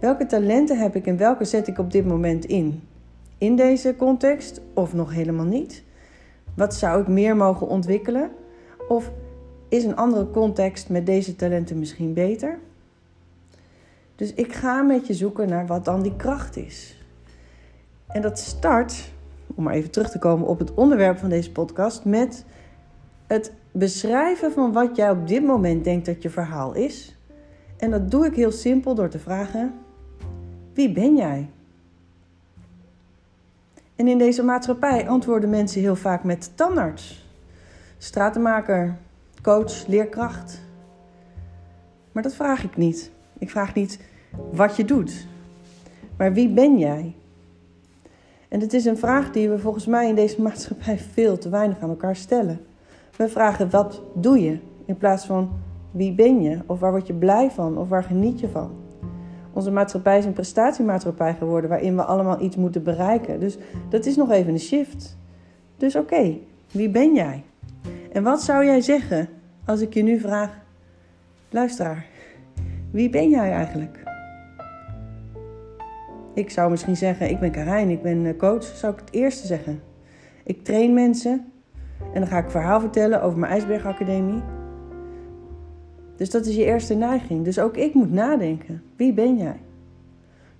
Welke 0.00 0.26
talenten 0.26 0.78
heb 0.78 0.96
ik 0.96 1.06
en 1.06 1.16
welke 1.16 1.44
zet 1.44 1.66
ik 1.66 1.78
op 1.78 1.90
dit 1.90 2.06
moment 2.06 2.44
in? 2.44 2.82
In 3.38 3.56
deze 3.56 3.94
context 3.96 4.60
of 4.74 4.94
nog 4.94 5.12
helemaal 5.12 5.44
niet? 5.44 5.82
Wat 6.54 6.74
zou 6.74 7.00
ik 7.00 7.08
meer 7.08 7.36
mogen 7.36 7.68
ontwikkelen? 7.68 8.30
Of 8.88 9.10
is 9.68 9.84
een 9.84 9.96
andere 9.96 10.30
context 10.30 10.88
met 10.88 11.06
deze 11.06 11.36
talenten 11.36 11.78
misschien 11.78 12.14
beter? 12.14 12.58
Dus 14.20 14.34
ik 14.34 14.52
ga 14.52 14.82
met 14.82 15.06
je 15.06 15.14
zoeken 15.14 15.48
naar 15.48 15.66
wat 15.66 15.84
dan 15.84 16.02
die 16.02 16.16
kracht 16.16 16.56
is. 16.56 17.04
En 18.06 18.22
dat 18.22 18.38
start, 18.38 19.12
om 19.54 19.64
maar 19.64 19.74
even 19.74 19.90
terug 19.90 20.10
te 20.10 20.18
komen 20.18 20.46
op 20.46 20.58
het 20.58 20.74
onderwerp 20.74 21.18
van 21.18 21.28
deze 21.28 21.52
podcast, 21.52 22.04
met 22.04 22.44
het 23.26 23.52
beschrijven 23.72 24.52
van 24.52 24.72
wat 24.72 24.96
jij 24.96 25.10
op 25.10 25.28
dit 25.28 25.44
moment 25.44 25.84
denkt 25.84 26.06
dat 26.06 26.22
je 26.22 26.30
verhaal 26.30 26.74
is. 26.74 27.16
En 27.76 27.90
dat 27.90 28.10
doe 28.10 28.26
ik 28.26 28.34
heel 28.34 28.52
simpel 28.52 28.94
door 28.94 29.08
te 29.08 29.18
vragen: 29.18 29.74
wie 30.74 30.92
ben 30.92 31.16
jij? 31.16 31.48
En 33.96 34.08
in 34.08 34.18
deze 34.18 34.42
maatschappij 34.42 35.08
antwoorden 35.08 35.50
mensen 35.50 35.80
heel 35.80 35.96
vaak 35.96 36.24
met 36.24 36.50
tandarts, 36.54 37.26
stratenmaker, 37.98 38.96
coach, 39.42 39.86
leerkracht. 39.86 40.60
Maar 42.12 42.22
dat 42.22 42.34
vraag 42.34 42.64
ik 42.64 42.76
niet. 42.76 43.10
Ik 43.38 43.50
vraag 43.50 43.74
niet 43.74 44.08
wat 44.52 44.76
je 44.76 44.84
doet, 44.84 45.26
maar 46.16 46.32
wie 46.32 46.48
ben 46.48 46.78
jij? 46.78 47.14
En 48.48 48.60
het 48.60 48.72
is 48.72 48.84
een 48.84 48.98
vraag 48.98 49.30
die 49.30 49.48
we 49.48 49.58
volgens 49.58 49.86
mij 49.86 50.08
in 50.08 50.14
deze 50.14 50.42
maatschappij 50.50 50.98
veel 50.98 51.38
te 51.38 51.48
weinig 51.48 51.80
aan 51.80 51.88
elkaar 51.88 52.16
stellen. 52.16 52.60
We 53.16 53.28
vragen 53.28 53.70
wat 53.70 54.02
doe 54.14 54.40
je 54.40 54.58
in 54.84 54.96
plaats 54.96 55.26
van 55.26 55.50
wie 55.90 56.14
ben 56.14 56.42
je 56.42 56.58
of 56.66 56.80
waar 56.80 56.90
word 56.90 57.06
je 57.06 57.14
blij 57.14 57.50
van 57.50 57.78
of 57.78 57.88
waar 57.88 58.04
geniet 58.04 58.40
je 58.40 58.48
van. 58.48 58.70
Onze 59.52 59.70
maatschappij 59.70 60.18
is 60.18 60.24
een 60.24 60.32
prestatiemaatschappij 60.32 61.34
geworden 61.34 61.70
waarin 61.70 61.96
we 61.96 62.02
allemaal 62.02 62.40
iets 62.40 62.56
moeten 62.56 62.82
bereiken. 62.82 63.40
Dus 63.40 63.58
dat 63.88 64.06
is 64.06 64.16
nog 64.16 64.30
even 64.30 64.52
een 64.52 64.60
shift. 64.60 65.16
Dus 65.76 65.96
oké, 65.96 66.38
wie 66.70 66.90
ben 66.90 67.14
jij? 67.14 67.44
En 68.12 68.22
wat 68.22 68.42
zou 68.42 68.64
jij 68.64 68.80
zeggen 68.80 69.28
als 69.64 69.80
ik 69.80 69.94
je 69.94 70.02
nu 70.02 70.18
vraag, 70.18 70.58
luisteraar, 71.50 72.06
wie 72.90 73.10
ben 73.10 73.30
jij 73.30 73.52
eigenlijk? 73.52 74.09
Ik 76.34 76.50
zou 76.50 76.70
misschien 76.70 76.96
zeggen, 76.96 77.30
ik 77.30 77.40
ben 77.40 77.50
Karijn, 77.50 77.90
ik 77.90 78.02
ben 78.02 78.26
eh, 78.26 78.36
coach, 78.36 78.64
zou 78.64 78.92
ik 78.92 79.00
het 79.00 79.12
eerste 79.12 79.46
zeggen. 79.46 79.82
Ik 80.44 80.64
train 80.64 80.94
mensen, 80.94 81.52
en 82.14 82.20
dan 82.20 82.26
ga 82.26 82.38
ik 82.38 82.50
verhaal 82.50 82.80
vertellen 82.80 83.22
over 83.22 83.38
mijn 83.38 83.52
IJsbergacademie. 83.52 84.42
Dus 86.16 86.30
dat 86.30 86.46
is 86.46 86.56
je 86.56 86.64
eerste 86.64 86.94
neiging. 86.94 87.44
Dus 87.44 87.58
ook 87.58 87.76
ik 87.76 87.94
moet 87.94 88.12
nadenken. 88.12 88.82
Wie 88.96 89.12
ben 89.12 89.36
jij? 89.36 89.60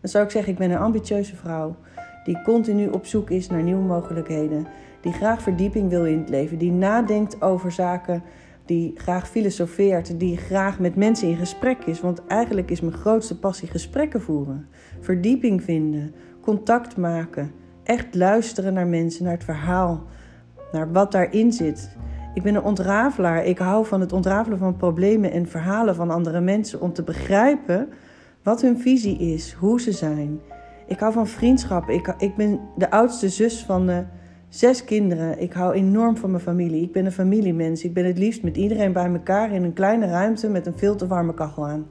Dan 0.00 0.10
zou 0.10 0.24
ik 0.24 0.30
zeggen, 0.30 0.52
ik 0.52 0.58
ben 0.58 0.70
een 0.70 0.78
ambitieuze 0.78 1.36
vrouw 1.36 1.76
die 2.24 2.42
continu 2.42 2.88
op 2.88 3.06
zoek 3.06 3.30
is 3.30 3.48
naar 3.48 3.62
nieuwe 3.62 3.82
mogelijkheden, 3.82 4.66
die 5.00 5.12
graag 5.12 5.42
verdieping 5.42 5.88
wil 5.90 6.06
in 6.06 6.18
het 6.18 6.28
leven, 6.28 6.58
die 6.58 6.72
nadenkt 6.72 7.42
over 7.42 7.72
zaken, 7.72 8.22
die 8.70 8.92
graag 8.94 9.28
filosofeert, 9.28 10.20
die 10.20 10.36
graag 10.36 10.78
met 10.78 10.96
mensen 10.96 11.28
in 11.28 11.36
gesprek 11.36 11.84
is. 11.84 12.00
Want 12.00 12.26
eigenlijk 12.26 12.70
is 12.70 12.80
mijn 12.80 12.92
grootste 12.94 13.38
passie 13.38 13.68
gesprekken 13.68 14.20
voeren, 14.20 14.66
verdieping 15.00 15.62
vinden, 15.62 16.14
contact 16.40 16.96
maken, 16.96 17.52
echt 17.82 18.14
luisteren 18.14 18.72
naar 18.72 18.86
mensen, 18.86 19.24
naar 19.24 19.32
het 19.32 19.44
verhaal, 19.44 20.04
naar 20.72 20.92
wat 20.92 21.12
daarin 21.12 21.52
zit. 21.52 21.96
Ik 22.34 22.42
ben 22.42 22.54
een 22.54 22.62
ontrafelaar. 22.62 23.44
Ik 23.44 23.58
hou 23.58 23.86
van 23.86 24.00
het 24.00 24.12
ontrafelen 24.12 24.58
van 24.58 24.76
problemen 24.76 25.30
en 25.32 25.46
verhalen 25.46 25.94
van 25.94 26.10
andere 26.10 26.40
mensen 26.40 26.80
om 26.80 26.92
te 26.92 27.02
begrijpen 27.02 27.88
wat 28.42 28.60
hun 28.60 28.78
visie 28.78 29.18
is, 29.18 29.52
hoe 29.52 29.80
ze 29.80 29.92
zijn. 29.92 30.40
Ik 30.86 30.98
hou 30.98 31.12
van 31.12 31.26
vriendschap. 31.26 31.88
Ik, 31.88 32.14
ik 32.18 32.36
ben 32.36 32.60
de 32.76 32.90
oudste 32.90 33.28
zus 33.28 33.64
van 33.64 33.90
uh, 33.90 33.98
zes 34.50 34.84
kinderen. 34.84 35.40
Ik 35.40 35.52
hou 35.52 35.72
enorm 35.72 36.16
van 36.16 36.30
mijn 36.30 36.42
familie. 36.42 36.82
Ik 36.82 36.92
ben 36.92 37.04
een 37.04 37.12
familiemens. 37.12 37.84
Ik 37.84 37.94
ben 37.94 38.04
het 38.04 38.18
liefst 38.18 38.42
met 38.42 38.56
iedereen 38.56 38.92
bij 38.92 39.12
elkaar 39.12 39.52
in 39.52 39.62
een 39.62 39.72
kleine 39.72 40.06
ruimte 40.06 40.48
met 40.48 40.66
een 40.66 40.78
veel 40.78 40.96
te 40.96 41.06
warme 41.06 41.34
kachel 41.34 41.66
aan. 41.66 41.86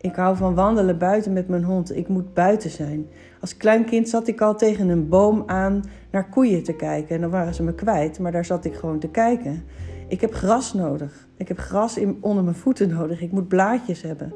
Ik 0.00 0.14
hou 0.14 0.36
van 0.36 0.54
wandelen 0.54 0.98
buiten 0.98 1.32
met 1.32 1.48
mijn 1.48 1.64
hond. 1.64 1.96
Ik 1.96 2.08
moet 2.08 2.34
buiten 2.34 2.70
zijn. 2.70 3.06
Als 3.40 3.56
klein 3.56 3.84
kind 3.84 4.08
zat 4.08 4.28
ik 4.28 4.40
al 4.40 4.56
tegen 4.56 4.88
een 4.88 5.08
boom 5.08 5.42
aan 5.46 5.82
naar 6.10 6.28
koeien 6.28 6.62
te 6.62 6.72
kijken. 6.72 7.14
En 7.14 7.20
dan 7.20 7.30
waren 7.30 7.54
ze 7.54 7.62
me 7.62 7.74
kwijt, 7.74 8.18
maar 8.18 8.32
daar 8.32 8.44
zat 8.44 8.64
ik 8.64 8.74
gewoon 8.74 8.98
te 8.98 9.08
kijken. 9.08 9.64
Ik 10.08 10.20
heb 10.20 10.32
gras 10.32 10.74
nodig. 10.74 11.28
Ik 11.36 11.48
heb 11.48 11.58
gras 11.58 11.98
onder 12.20 12.44
mijn 12.44 12.56
voeten 12.56 12.88
nodig. 12.88 13.20
Ik 13.20 13.32
moet 13.32 13.48
blaadjes 13.48 14.02
hebben. 14.02 14.34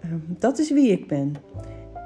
Ehm, 0.00 0.18
dat 0.38 0.58
is 0.58 0.72
wie 0.72 0.90
ik 0.90 1.08
ben. 1.08 1.34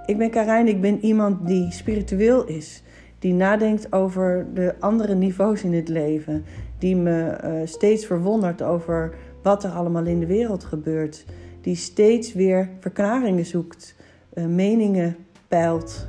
Ik 0.07 0.19
ben 0.19 0.31
Karijn, 0.31 0.69
ik 0.69 0.81
ben 0.81 1.05
iemand 1.05 1.47
die 1.47 1.73
spiritueel 1.73 2.47
is. 2.47 2.83
Die 3.19 3.35
nadenkt 3.35 3.93
over 3.93 4.47
de 4.55 4.75
andere 4.79 5.15
niveaus 5.15 5.63
in 5.63 5.75
het 5.75 5.89
leven. 5.89 6.45
Die 6.79 6.97
me 6.97 7.39
uh, 7.45 7.53
steeds 7.65 8.07
verwondert 8.07 8.63
over 8.63 9.15
wat 9.43 9.65
er 9.65 9.71
allemaal 9.71 10.05
in 10.07 10.21
de 10.21 10.27
wereld 10.27 10.65
gebeurt. 10.65 11.25
Die 11.61 11.77
steeds 11.77 12.33
weer 12.33 12.69
verklaringen 12.81 13.47
zoekt, 13.47 13.95
uh, 14.35 14.45
meningen 14.47 15.17
peilt. 15.49 16.09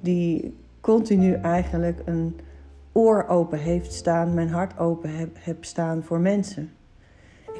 Die 0.00 0.56
continu 0.80 1.32
eigenlijk 1.32 2.02
een 2.04 2.36
oor 2.92 3.26
open 3.28 3.58
heeft 3.58 3.92
staan, 3.92 4.34
mijn 4.34 4.48
hart 4.48 4.78
open 4.78 5.16
heb, 5.16 5.36
heb 5.40 5.64
staan 5.64 6.02
voor 6.02 6.20
mensen. 6.20 6.70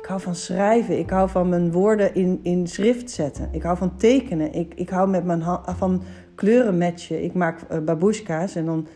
Ik 0.01 0.07
hou 0.07 0.21
van 0.21 0.35
schrijven. 0.35 0.99
Ik 0.99 1.11
hou 1.11 1.29
van 1.29 1.49
mijn 1.49 1.73
woorden 1.73 2.15
in, 2.15 2.41
in 2.43 2.67
schrift 2.67 3.11
zetten. 3.11 3.49
Ik 3.53 3.63
hou 3.63 3.77
van 3.77 3.97
tekenen. 3.97 4.53
Ik, 4.53 4.75
ik 4.75 4.89
hou 4.89 5.09
met 5.09 5.25
mijn 5.25 5.43
van 5.65 6.03
kleuren 6.41 6.79
matchen. 6.79 7.25
Ik 7.25 7.35
maak 7.35 7.61
uh, 7.73 7.79
babushka's 7.79 8.55
en 8.55 8.65
dan 8.65 8.87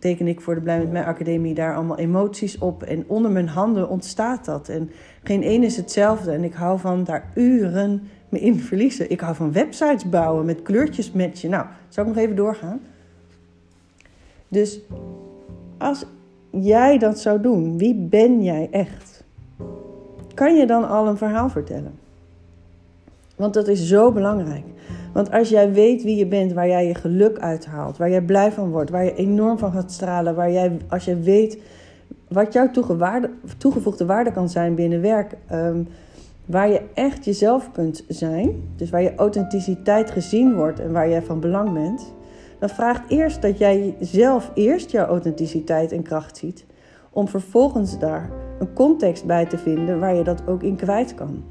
teken 0.00 0.26
ik 0.26 0.40
voor 0.40 0.54
de 0.54 0.60
Blij 0.60 0.78
met 0.78 0.92
Mij 0.92 1.04
Academie 1.04 1.54
daar 1.54 1.74
allemaal 1.74 1.98
emoties 1.98 2.58
op. 2.58 2.82
En 2.82 3.04
onder 3.06 3.30
mijn 3.30 3.48
handen 3.48 3.88
ontstaat 3.88 4.44
dat. 4.44 4.68
En 4.68 4.90
geen 5.22 5.42
één 5.42 5.62
is 5.62 5.76
hetzelfde. 5.76 6.32
En 6.32 6.44
ik 6.44 6.54
hou 6.54 6.78
van 6.78 7.04
daar 7.04 7.30
uren 7.34 8.08
me 8.28 8.40
in 8.40 8.58
verliezen. 8.60 9.10
Ik 9.10 9.20
hou 9.20 9.34
van 9.34 9.52
websites 9.52 10.08
bouwen 10.08 10.44
met 10.44 10.62
kleurtjes 10.62 11.12
matchen. 11.12 11.50
Nou, 11.50 11.66
zal 11.88 12.04
ik 12.04 12.14
nog 12.14 12.18
even 12.18 12.36
doorgaan? 12.36 12.80
Dus 14.48 14.80
als 15.78 16.04
jij 16.50 16.98
dat 16.98 17.20
zou 17.20 17.40
doen, 17.40 17.78
wie 17.78 17.94
ben 17.94 18.42
jij 18.42 18.68
echt? 18.70 19.24
Kan 20.34 20.56
je 20.56 20.66
dan 20.66 20.88
al 20.88 21.06
een 21.06 21.16
verhaal 21.16 21.48
vertellen? 21.48 21.98
Want 23.36 23.54
dat 23.54 23.68
is 23.68 23.86
zo 23.86 24.12
belangrijk. 24.12 24.64
Want 25.12 25.32
als 25.32 25.48
jij 25.48 25.72
weet 25.72 26.02
wie 26.02 26.16
je 26.16 26.26
bent, 26.26 26.52
waar 26.52 26.68
jij 26.68 26.86
je 26.86 26.94
geluk 26.94 27.38
uithaalt, 27.38 27.96
waar 27.96 28.10
jij 28.10 28.22
blij 28.22 28.52
van 28.52 28.70
wordt, 28.70 28.90
waar 28.90 29.04
je 29.04 29.14
enorm 29.14 29.58
van 29.58 29.72
gaat 29.72 29.92
stralen, 29.92 30.34
waar 30.34 30.52
jij, 30.52 30.76
als 30.88 31.04
je 31.04 31.20
weet 31.20 31.58
wat 32.28 32.52
jouw 32.52 32.70
toegevoegde 33.58 34.06
waarde 34.06 34.32
kan 34.32 34.48
zijn 34.48 34.74
binnen 34.74 35.00
werk, 35.00 35.34
um, 35.52 35.88
waar 36.46 36.68
je 36.68 36.80
echt 36.94 37.24
jezelf 37.24 37.72
kunt 37.72 38.04
zijn, 38.08 38.62
dus 38.76 38.90
waar 38.90 39.02
je 39.02 39.14
authenticiteit 39.14 40.10
gezien 40.10 40.54
wordt 40.54 40.80
en 40.80 40.92
waar 40.92 41.08
jij 41.08 41.22
van 41.22 41.40
belang 41.40 41.72
bent, 41.72 42.12
dan 42.58 42.68
vraagt 42.68 43.10
eerst 43.10 43.42
dat 43.42 43.58
jij 43.58 43.94
zelf 44.00 44.50
eerst 44.54 44.90
jouw 44.90 45.06
authenticiteit 45.06 45.92
en 45.92 46.02
kracht 46.02 46.36
ziet, 46.36 46.64
om 47.10 47.28
vervolgens 47.28 47.98
daar 47.98 48.30
een 48.58 48.72
context 48.72 49.24
bij 49.24 49.46
te 49.46 49.58
vinden 49.58 50.00
waar 50.00 50.14
je 50.14 50.24
dat 50.24 50.42
ook 50.46 50.62
in 50.62 50.76
kwijt 50.76 51.14
kan. 51.14 51.44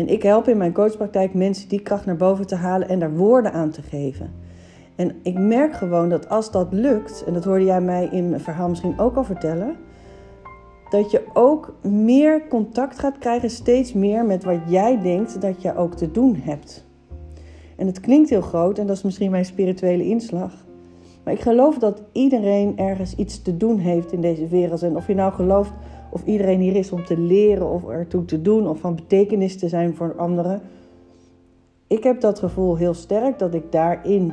En 0.00 0.08
ik 0.08 0.22
help 0.22 0.48
in 0.48 0.56
mijn 0.56 0.72
coachpraktijk 0.72 1.34
mensen 1.34 1.68
die 1.68 1.80
kracht 1.80 2.06
naar 2.06 2.16
boven 2.16 2.46
te 2.46 2.54
halen 2.54 2.88
en 2.88 2.98
daar 2.98 3.16
woorden 3.16 3.52
aan 3.52 3.70
te 3.70 3.82
geven. 3.82 4.32
En 4.96 5.14
ik 5.22 5.38
merk 5.38 5.72
gewoon 5.72 6.08
dat 6.08 6.28
als 6.28 6.50
dat 6.50 6.66
lukt, 6.70 7.24
en 7.26 7.32
dat 7.32 7.44
hoorde 7.44 7.64
jij 7.64 7.80
mij 7.80 8.08
in 8.12 8.28
mijn 8.28 8.40
verhaal 8.40 8.68
misschien 8.68 8.98
ook 8.98 9.16
al 9.16 9.24
vertellen, 9.24 9.76
dat 10.90 11.10
je 11.10 11.22
ook 11.32 11.74
meer 11.82 12.48
contact 12.48 12.98
gaat 12.98 13.18
krijgen, 13.18 13.50
steeds 13.50 13.92
meer 13.92 14.24
met 14.24 14.44
wat 14.44 14.58
jij 14.68 15.00
denkt 15.02 15.40
dat 15.40 15.62
je 15.62 15.76
ook 15.76 15.94
te 15.94 16.10
doen 16.10 16.36
hebt. 16.42 16.86
En 17.76 17.86
het 17.86 18.00
klinkt 18.00 18.30
heel 18.30 18.40
groot 18.40 18.78
en 18.78 18.86
dat 18.86 18.96
is 18.96 19.02
misschien 19.02 19.30
mijn 19.30 19.44
spirituele 19.44 20.04
inslag. 20.04 20.52
Maar 21.24 21.34
ik 21.34 21.40
geloof 21.40 21.78
dat 21.78 22.02
iedereen 22.12 22.78
ergens 22.78 23.14
iets 23.14 23.42
te 23.42 23.56
doen 23.56 23.78
heeft 23.78 24.12
in 24.12 24.20
deze 24.20 24.48
wereld. 24.48 24.82
En 24.82 24.96
of 24.96 25.06
je 25.06 25.14
nou 25.14 25.32
gelooft 25.32 25.72
of 26.10 26.24
iedereen 26.24 26.60
hier 26.60 26.76
is 26.76 26.92
om 26.92 27.04
te 27.04 27.18
leren 27.18 27.70
of 27.70 27.88
ertoe 27.88 28.24
te 28.24 28.42
doen 28.42 28.68
of 28.68 28.78
van 28.78 28.94
betekenis 28.94 29.58
te 29.58 29.68
zijn 29.68 29.94
voor 29.94 30.14
anderen. 30.16 30.60
Ik 31.86 32.02
heb 32.02 32.20
dat 32.20 32.38
gevoel 32.38 32.76
heel 32.76 32.94
sterk 32.94 33.38
dat 33.38 33.54
ik 33.54 33.72
daarin 33.72 34.32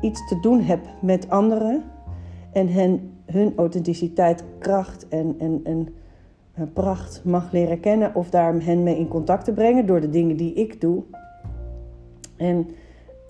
iets 0.00 0.28
te 0.28 0.40
doen 0.40 0.60
heb 0.60 0.80
met 1.00 1.30
anderen 1.30 1.82
en 2.52 2.68
hen, 2.68 3.12
hun 3.26 3.52
authenticiteit, 3.56 4.44
kracht 4.58 5.08
en, 5.08 5.34
en, 5.38 5.60
en 5.64 5.88
eh, 6.54 6.64
pracht 6.72 7.20
mag 7.24 7.52
leren 7.52 7.80
kennen 7.80 8.14
of 8.14 8.30
daar 8.30 8.62
hen 8.62 8.82
mee 8.82 8.98
in 8.98 9.08
contact 9.08 9.44
te 9.44 9.52
brengen 9.52 9.86
door 9.86 10.00
de 10.00 10.10
dingen 10.10 10.36
die 10.36 10.54
ik 10.54 10.80
doe. 10.80 11.02
En 12.36 12.68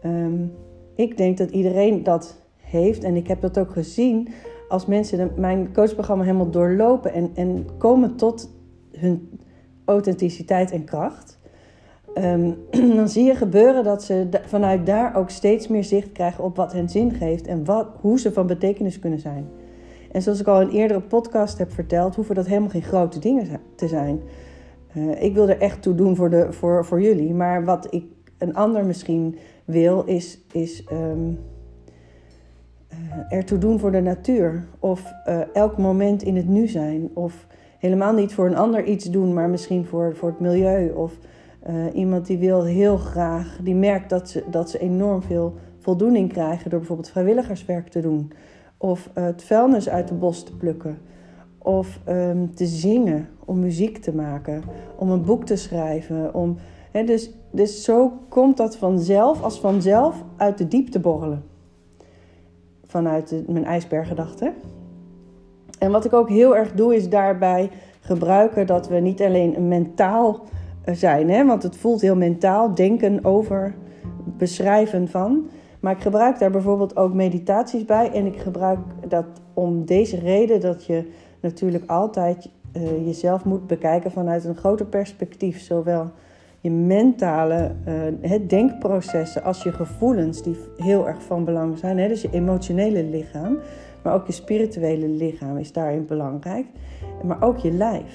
um, 0.05 0.53
ik 0.95 1.17
denk 1.17 1.39
dat 1.39 1.51
iedereen 1.51 2.03
dat 2.03 2.37
heeft 2.57 3.05
en 3.05 3.17
ik 3.17 3.29
heb 3.29 3.41
dat 3.41 3.59
ook 3.59 3.71
gezien 3.71 4.29
als 4.69 4.87
mensen 4.87 5.33
mijn 5.37 5.73
coachprogramma 5.73 6.25
helemaal 6.25 6.51
doorlopen 6.51 7.13
en, 7.13 7.31
en 7.35 7.67
komen 7.79 8.17
tot 8.17 8.51
hun 8.93 9.39
authenticiteit 9.85 10.71
en 10.71 10.85
kracht. 10.85 11.39
Um, 12.15 12.57
dan 12.97 13.09
zie 13.09 13.25
je 13.25 13.35
gebeuren 13.35 13.85
dat 13.85 14.03
ze 14.03 14.29
vanuit 14.47 14.87
daar 14.87 15.17
ook 15.17 15.31
steeds 15.31 15.69
meer 15.69 15.85
zicht 15.85 16.13
krijgen 16.13 16.45
op 16.45 16.57
wat 16.57 16.73
hen 16.73 16.89
zin 16.89 17.13
geeft 17.13 17.47
en 17.47 17.65
wat, 17.65 17.89
hoe 18.01 18.19
ze 18.19 18.33
van 18.33 18.47
betekenis 18.47 18.99
kunnen 18.99 19.19
zijn. 19.19 19.49
En 20.13 20.23
zoals 20.23 20.41
ik 20.41 20.47
al 20.47 20.61
in 20.61 20.67
een 20.67 20.75
eerdere 20.75 21.01
podcast 21.01 21.59
heb 21.59 21.73
verteld, 21.73 22.15
hoeven 22.15 22.35
dat 22.35 22.47
helemaal 22.47 22.69
geen 22.69 22.83
grote 22.83 23.19
dingen 23.19 23.61
te 23.77 23.89
zijn. 23.89 24.21
Uh, 24.97 25.23
ik 25.23 25.35
wil 25.35 25.49
er 25.49 25.61
echt 25.61 25.83
toe 25.83 25.95
doen 25.95 26.17
voor, 26.17 26.31
de, 26.31 26.53
voor, 26.53 26.85
voor 26.85 27.03
jullie. 27.03 27.35
Maar 27.35 27.65
wat 27.65 27.87
ik 27.91 28.05
een 28.39 28.55
ander 28.55 28.85
misschien 28.85 29.39
wil, 29.65 30.03
is, 30.05 30.39
is 30.53 30.85
uh, 30.93 30.99
ertoe 33.29 33.59
doen 33.59 33.79
voor 33.79 33.93
de 33.93 34.01
natuur. 34.01 34.65
Of 34.79 35.13
uh, 35.29 35.41
elk 35.53 35.79
moment 35.79 36.23
in 36.23 36.37
het 36.37 36.49
nu 36.49 36.67
zijn. 36.67 37.11
Of 37.15 37.47
helemaal 37.79 38.13
niet 38.13 38.35
voor 38.35 38.47
een 38.47 38.57
ander 38.57 38.85
iets 38.85 39.05
doen, 39.05 39.35
maar 39.35 39.49
misschien 39.49 39.85
voor, 39.85 40.17
voor 40.17 40.29
het 40.29 40.41
milieu. 40.41 40.91
Of 40.91 41.19
uh, 41.69 41.75
iemand 41.95 42.27
die 42.27 42.39
wil 42.39 42.65
heel 42.65 42.97
graag, 42.97 43.59
die 43.63 43.75
merkt 43.75 44.11
dat 44.11 44.29
ze, 44.29 44.45
dat 44.51 44.71
ze 44.71 44.79
enorm 44.79 45.23
veel 45.23 45.55
voldoening 45.79 46.33
krijgen 46.33 46.71
door 46.71 46.79
bijvoorbeeld 46.79 47.11
vrijwilligerswerk 47.11 47.89
te 47.89 48.01
doen. 48.01 48.33
Of 48.77 49.11
het 49.15 49.45
vuilnis 49.45 49.89
uit 49.89 50.09
de 50.09 50.15
bos 50.15 50.45
te 50.45 50.57
plukken. 50.57 50.99
Of 51.59 52.01
um, 52.09 52.55
te 52.55 52.67
zingen, 52.67 53.29
om 53.45 53.59
muziek 53.59 53.99
te 53.99 54.15
maken. 54.15 54.63
Om 54.97 55.11
een 55.11 55.25
boek 55.25 55.45
te 55.45 55.57
schrijven. 55.57 56.35
Om, 56.35 56.57
hè, 56.91 57.05
dus, 57.05 57.31
dus 57.51 57.85
zo 57.85 58.13
komt 58.29 58.57
dat 58.57 58.77
vanzelf, 58.77 59.43
als 59.43 59.61
vanzelf, 59.61 60.25
uit 60.37 60.59
de 60.59 60.69
diepte 60.69 61.01
borrelen 61.01 61.43
vanuit 62.95 63.43
mijn 63.47 63.65
ijsberggedachte. 63.65 64.53
En 65.79 65.91
wat 65.91 66.05
ik 66.05 66.13
ook 66.13 66.29
heel 66.29 66.57
erg 66.57 66.73
doe, 66.73 66.95
is 66.95 67.09
daarbij 67.09 67.71
gebruiken 68.01 68.67
dat 68.67 68.89
we 68.89 68.97
niet 68.97 69.23
alleen 69.23 69.69
mentaal 69.69 70.41
eh, 70.85 70.95
zijn, 70.95 71.31
hè, 71.31 71.47
want 71.47 71.63
het 71.63 71.77
voelt 71.77 72.01
heel 72.01 72.17
mentaal, 72.17 72.75
denken 72.75 73.25
over, 73.25 73.75
beschrijven 74.25 75.09
van. 75.09 75.49
Maar 75.81 75.93
ik 75.93 76.03
gebruik 76.03 76.39
daar 76.39 76.51
bijvoorbeeld 76.51 76.97
ook 76.97 77.15
meditaties 77.15 77.85
bij. 77.85 78.11
En 78.13 78.27
ik 78.27 78.37
gebruik 78.37 78.79
dat 79.09 79.27
om 79.55 79.85
deze 79.85 80.19
reden 80.19 80.61
dat 80.61 80.85
je 80.85 81.11
natuurlijk 81.41 81.91
altijd 81.91 82.51
uh, 82.77 83.07
jezelf 83.07 83.45
moet 83.45 83.67
bekijken 83.67 84.11
vanuit 84.11 84.45
een 84.45 84.57
groter 84.57 84.87
perspectief. 84.87 85.61
Zowel 85.61 86.11
je 86.65 86.71
mentale 86.71 87.75
uh, 88.23 88.49
denkprocessen 88.49 89.43
als 89.43 89.63
je 89.63 89.73
gevoelens, 89.73 90.43
die 90.43 90.57
heel 90.77 91.09
erg 91.09 91.23
van 91.23 91.45
belang 91.45 91.79
zijn. 91.79 91.99
Hè? 91.99 92.09
Dus 92.09 92.23
je 92.23 92.31
emotionele 92.31 93.05
lichaam, 93.05 93.59
maar 94.03 94.15
ook 94.15 94.27
je 94.27 94.33
spirituele 94.33 95.09
lichaam 95.09 95.57
is 95.59 95.73
daarin 95.73 96.07
belangrijk. 96.07 96.67
Maar 97.23 97.43
ook 97.43 97.59
je 97.59 97.71
lijf. 97.71 98.15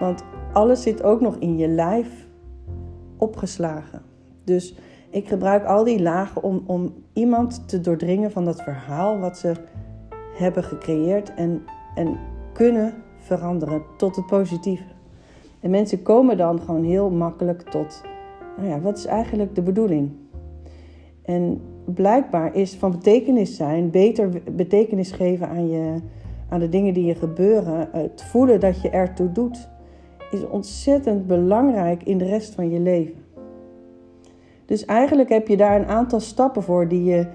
Want 0.00 0.24
alles 0.52 0.82
zit 0.82 1.02
ook 1.02 1.20
nog 1.20 1.36
in 1.36 1.58
je 1.58 1.68
lijf 1.68 2.26
opgeslagen. 3.16 4.02
Dus 4.44 4.74
Ik 5.10 5.28
gebruik 5.28 5.64
al 5.64 5.84
die 5.84 6.02
lagen 6.02 6.42
om, 6.42 6.62
om 6.66 6.94
iemand 7.12 7.68
te 7.68 7.80
doordringen 7.80 8.30
van 8.30 8.44
dat 8.44 8.62
verhaal 8.62 9.18
wat 9.18 9.38
ze 9.38 9.52
hebben 10.36 10.64
gecreëerd 10.64 11.34
en, 11.34 11.62
en 11.94 12.18
kunnen 12.52 12.94
veranderen 13.18 13.82
tot 13.96 14.16
het 14.16 14.26
positieve. 14.26 14.93
En 15.64 15.70
mensen 15.70 16.02
komen 16.02 16.36
dan 16.36 16.60
gewoon 16.60 16.84
heel 16.84 17.10
makkelijk 17.10 17.62
tot, 17.62 18.02
nou 18.56 18.68
ja, 18.68 18.80
wat 18.80 18.98
is 18.98 19.06
eigenlijk 19.06 19.54
de 19.54 19.62
bedoeling? 19.62 20.10
En 21.22 21.60
blijkbaar 21.84 22.54
is 22.54 22.74
van 22.74 22.90
betekenis 22.90 23.56
zijn, 23.56 23.90
beter 23.90 24.28
betekenis 24.52 25.12
geven 25.12 25.48
aan, 25.48 25.68
je, 25.68 25.94
aan 26.48 26.60
de 26.60 26.68
dingen 26.68 26.94
die 26.94 27.04
je 27.04 27.14
gebeuren, 27.14 27.88
het 27.92 28.22
voelen 28.22 28.60
dat 28.60 28.82
je 28.82 28.90
ertoe 28.90 29.32
doet, 29.32 29.68
is 30.30 30.46
ontzettend 30.46 31.26
belangrijk 31.26 32.02
in 32.02 32.18
de 32.18 32.26
rest 32.26 32.54
van 32.54 32.70
je 32.70 32.80
leven. 32.80 33.24
Dus 34.64 34.84
eigenlijk 34.84 35.28
heb 35.28 35.48
je 35.48 35.56
daar 35.56 35.80
een 35.80 35.86
aantal 35.86 36.20
stappen 36.20 36.62
voor 36.62 36.88
die 36.88 37.04
je 37.04 37.26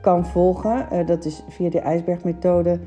kan 0.00 0.26
volgen. 0.26 0.86
Uh, 0.92 1.06
dat 1.06 1.24
is 1.24 1.44
via 1.48 1.70
de 1.70 1.80
ijsbergmethode. 1.80 2.78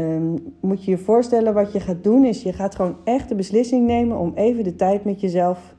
Um, 0.00 0.54
moet 0.60 0.84
je 0.84 0.90
je 0.90 0.98
voorstellen 0.98 1.54
wat 1.54 1.72
je 1.72 1.80
gaat 1.80 2.04
doen 2.04 2.24
is 2.24 2.42
je 2.42 2.52
gaat 2.52 2.74
gewoon 2.74 2.96
echt 3.04 3.28
de 3.28 3.34
beslissing 3.34 3.86
nemen 3.86 4.18
om 4.18 4.32
even 4.34 4.64
de 4.64 4.74
tijd 4.74 5.04
met 5.04 5.20
jezelf 5.20 5.74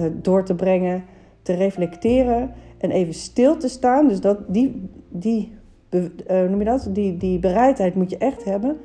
uh, 0.00 0.06
door 0.12 0.44
te 0.44 0.54
brengen, 0.54 1.04
te 1.42 1.52
reflecteren 1.52 2.50
en 2.78 2.90
even 2.90 3.14
stil 3.14 3.56
te 3.56 3.68
staan. 3.68 4.08
Dus 4.08 4.20
dat, 4.20 4.38
die, 4.48 4.90
die, 5.08 5.52
uh, 5.90 6.02
noem 6.28 6.58
je 6.58 6.64
dat? 6.64 6.88
Die, 6.92 7.16
die 7.16 7.38
bereidheid 7.38 7.94
moet 7.94 8.10
je 8.10 8.18
echt 8.18 8.44
hebben. 8.44 8.76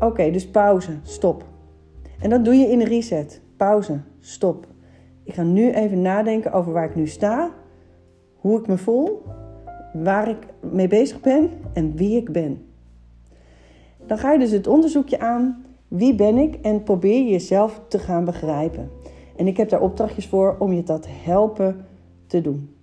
Oké, 0.00 0.30
dus 0.30 0.48
pauze, 0.48 0.92
stop. 1.02 1.44
En 2.20 2.30
dat 2.30 2.44
doe 2.44 2.54
je 2.54 2.66
in 2.66 2.80
een 2.80 2.86
reset. 2.86 3.40
Pauze, 3.56 4.00
stop. 4.20 4.66
Ik 5.24 5.34
ga 5.34 5.42
nu 5.42 5.70
even 5.70 6.02
nadenken 6.02 6.52
over 6.52 6.72
waar 6.72 6.88
ik 6.88 6.94
nu 6.94 7.06
sta, 7.06 7.50
hoe 8.36 8.58
ik 8.58 8.66
me 8.66 8.76
voel, 8.76 9.22
waar 9.92 10.28
ik 10.28 10.46
mee 10.72 10.88
bezig 10.88 11.20
ben 11.20 11.50
en 11.72 11.96
wie 11.96 12.16
ik 12.16 12.32
ben. 12.32 12.67
Dan 14.08 14.18
ga 14.18 14.32
je 14.32 14.38
dus 14.38 14.50
het 14.50 14.66
onderzoekje 14.66 15.20
aan, 15.20 15.64
wie 15.88 16.14
ben 16.14 16.36
ik 16.36 16.54
en 16.54 16.82
probeer 16.82 17.30
jezelf 17.30 17.80
te 17.88 17.98
gaan 17.98 18.24
begrijpen. 18.24 18.90
En 19.36 19.46
ik 19.46 19.56
heb 19.56 19.68
daar 19.68 19.80
opdrachtjes 19.80 20.26
voor 20.26 20.56
om 20.58 20.72
je 20.72 20.82
dat 20.82 21.06
helpen 21.10 21.86
te 22.26 22.40
doen. 22.40 22.74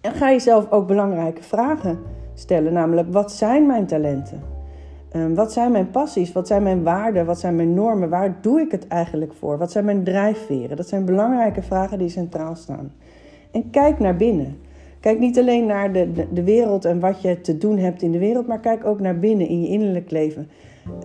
En 0.00 0.12
ga 0.12 0.30
jezelf 0.30 0.70
ook 0.70 0.86
belangrijke 0.86 1.42
vragen 1.42 1.98
stellen, 2.34 2.72
namelijk 2.72 3.12
wat 3.12 3.32
zijn 3.32 3.66
mijn 3.66 3.86
talenten? 3.86 4.42
Um, 5.12 5.34
wat 5.34 5.52
zijn 5.52 5.72
mijn 5.72 5.90
passies? 5.90 6.32
Wat 6.32 6.46
zijn 6.46 6.62
mijn 6.62 6.82
waarden? 6.82 7.26
Wat 7.26 7.38
zijn 7.38 7.56
mijn 7.56 7.74
normen? 7.74 8.08
Waar 8.08 8.38
doe 8.40 8.60
ik 8.60 8.70
het 8.70 8.86
eigenlijk 8.88 9.32
voor? 9.32 9.58
Wat 9.58 9.72
zijn 9.72 9.84
mijn 9.84 10.04
drijfveren? 10.04 10.76
Dat 10.76 10.88
zijn 10.88 11.04
belangrijke 11.04 11.62
vragen 11.62 11.98
die 11.98 12.08
centraal 12.08 12.54
staan. 12.54 12.92
En 13.50 13.70
kijk 13.70 13.98
naar 13.98 14.16
binnen. 14.16 14.58
Kijk 15.08 15.20
niet 15.20 15.38
alleen 15.38 15.66
naar 15.66 15.92
de, 15.92 16.26
de, 16.32 16.42
wereld 16.42 16.84
en 16.84 17.00
wat 17.00 17.22
je 17.22 17.40
te 17.40 17.58
doen 17.58 17.78
hebt 17.78 18.02
in 18.02 18.12
de 18.12 18.18
wereld, 18.18 18.46
maar 18.46 18.60
kijk 18.60 18.84
ook 18.84 19.00
naar 19.00 19.18
binnen 19.18 19.48
in 19.48 19.60
je 19.60 19.68
innerlijk 19.68 20.10
leven. 20.10 20.48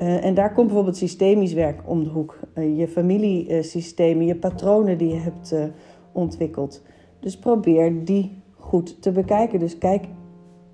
Uh, 0.01 0.25
en 0.25 0.33
daar 0.33 0.53
komt 0.53 0.67
bijvoorbeeld 0.67 0.97
systemisch 0.97 1.53
werk 1.53 1.81
om 1.85 2.03
de 2.03 2.09
hoek. 2.09 2.39
Uh, 2.55 2.77
je 2.79 2.87
familiesystemen, 2.87 4.25
je 4.25 4.35
patronen 4.35 4.97
die 4.97 5.09
je 5.09 5.19
hebt 5.19 5.53
uh, 5.53 5.63
ontwikkeld. 6.11 6.81
Dus 7.19 7.37
probeer 7.37 8.05
die 8.05 8.41
goed 8.55 9.01
te 9.01 9.11
bekijken. 9.11 9.59
Dus 9.59 9.77
kijk 9.77 10.05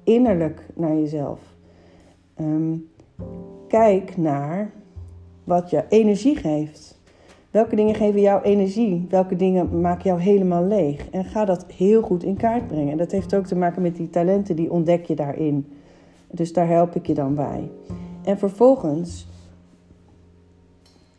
innerlijk 0.03 0.65
naar 0.75 0.95
jezelf. 0.95 1.39
Um, 2.39 2.89
kijk 3.67 4.17
naar 4.17 4.71
wat 5.43 5.69
je 5.69 5.85
energie 5.89 6.35
geeft. 6.35 6.98
Welke 7.51 7.75
dingen 7.75 7.95
geven 7.95 8.21
jou 8.21 8.41
energie? 8.41 9.05
Welke 9.09 9.35
dingen 9.35 9.81
maken 9.81 10.03
jou 10.03 10.21
helemaal 10.21 10.65
leeg? 10.65 11.09
En 11.09 11.25
ga 11.25 11.45
dat 11.45 11.65
heel 11.65 12.01
goed 12.01 12.23
in 12.23 12.37
kaart 12.37 12.67
brengen. 12.67 12.97
Dat 12.97 13.11
heeft 13.11 13.35
ook 13.35 13.45
te 13.45 13.55
maken 13.55 13.81
met 13.81 13.95
die 13.95 14.09
talenten, 14.09 14.55
die 14.55 14.71
ontdek 14.71 15.05
je 15.05 15.15
daarin. 15.15 15.67
Dus 16.31 16.53
daar 16.53 16.67
help 16.67 16.95
ik 16.95 17.07
je 17.07 17.13
dan 17.13 17.35
bij. 17.35 17.69
En 18.23 18.37
vervolgens, 18.37 19.27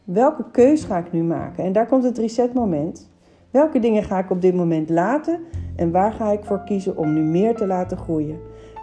welke 0.04 0.44
keus 0.50 0.84
ga 0.84 0.98
ik 0.98 1.12
nu 1.12 1.22
maken? 1.22 1.64
En 1.64 1.72
daar 1.72 1.86
komt 1.86 2.04
het 2.04 2.18
resetmoment. 2.18 3.10
Welke 3.50 3.78
dingen 3.78 4.02
ga 4.02 4.18
ik 4.18 4.30
op 4.30 4.42
dit 4.42 4.54
moment 4.54 4.90
laten 4.90 5.40
en 5.76 5.90
waar 5.90 6.12
ga 6.12 6.30
ik 6.30 6.44
voor 6.44 6.64
kiezen 6.64 6.96
om 6.96 7.14
nu 7.14 7.20
meer 7.20 7.54
te 7.54 7.66
laten 7.66 7.96
groeien? 7.96 8.38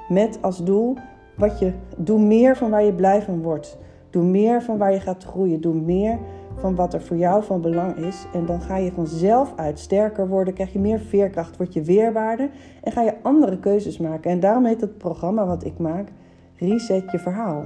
Met 0.10 0.38
als 0.42 0.64
doel 0.64 0.96
wat 1.36 1.60
je, 1.60 1.72
doe 1.98 2.20
meer 2.20 2.58
van 2.58 2.70
waar 2.70 2.84
je 2.84 2.94
blij 2.94 3.22
van 3.22 3.42
wordt. 3.42 3.78
Doe 4.10 4.24
meer 4.24 4.62
van 4.62 4.78
waar 4.78 4.94
je 4.94 5.00
gaat 5.00 5.24
groeien. 5.24 5.62
Doe 5.62 5.74
meer 5.74 6.20
van 6.58 6.76
wat 6.76 6.94
er 6.94 7.02
voor 7.02 7.18
jou 7.18 7.44
van 7.44 7.62
belang 7.62 7.96
is. 7.96 8.26
En 8.34 8.46
dan 8.46 8.62
ga 8.62 8.78
je 8.78 8.92
vanzelf 8.92 9.54
uit 9.56 9.80
sterker 9.80 10.28
worden, 10.28 10.54
krijg 10.54 10.74
je 10.74 10.80
meer 10.80 11.00
veerkracht, 11.00 11.58
word 11.58 11.74
je 11.74 11.82
weerbaarder 11.82 12.50
en 12.84 12.92
ga 12.92 13.02
je 13.02 13.14
andere 13.22 13.60
keuzes 13.60 13.98
maken. 13.98 14.32
En 14.32 14.40
daarom 14.40 14.66
heet 14.66 14.82
het 14.82 14.98
programma 14.98 15.46
wat 15.46 15.66
ik 15.66 15.78
maak 15.78 16.08
Reset 16.56 17.12
je 17.12 17.20
verhaal. 17.20 17.64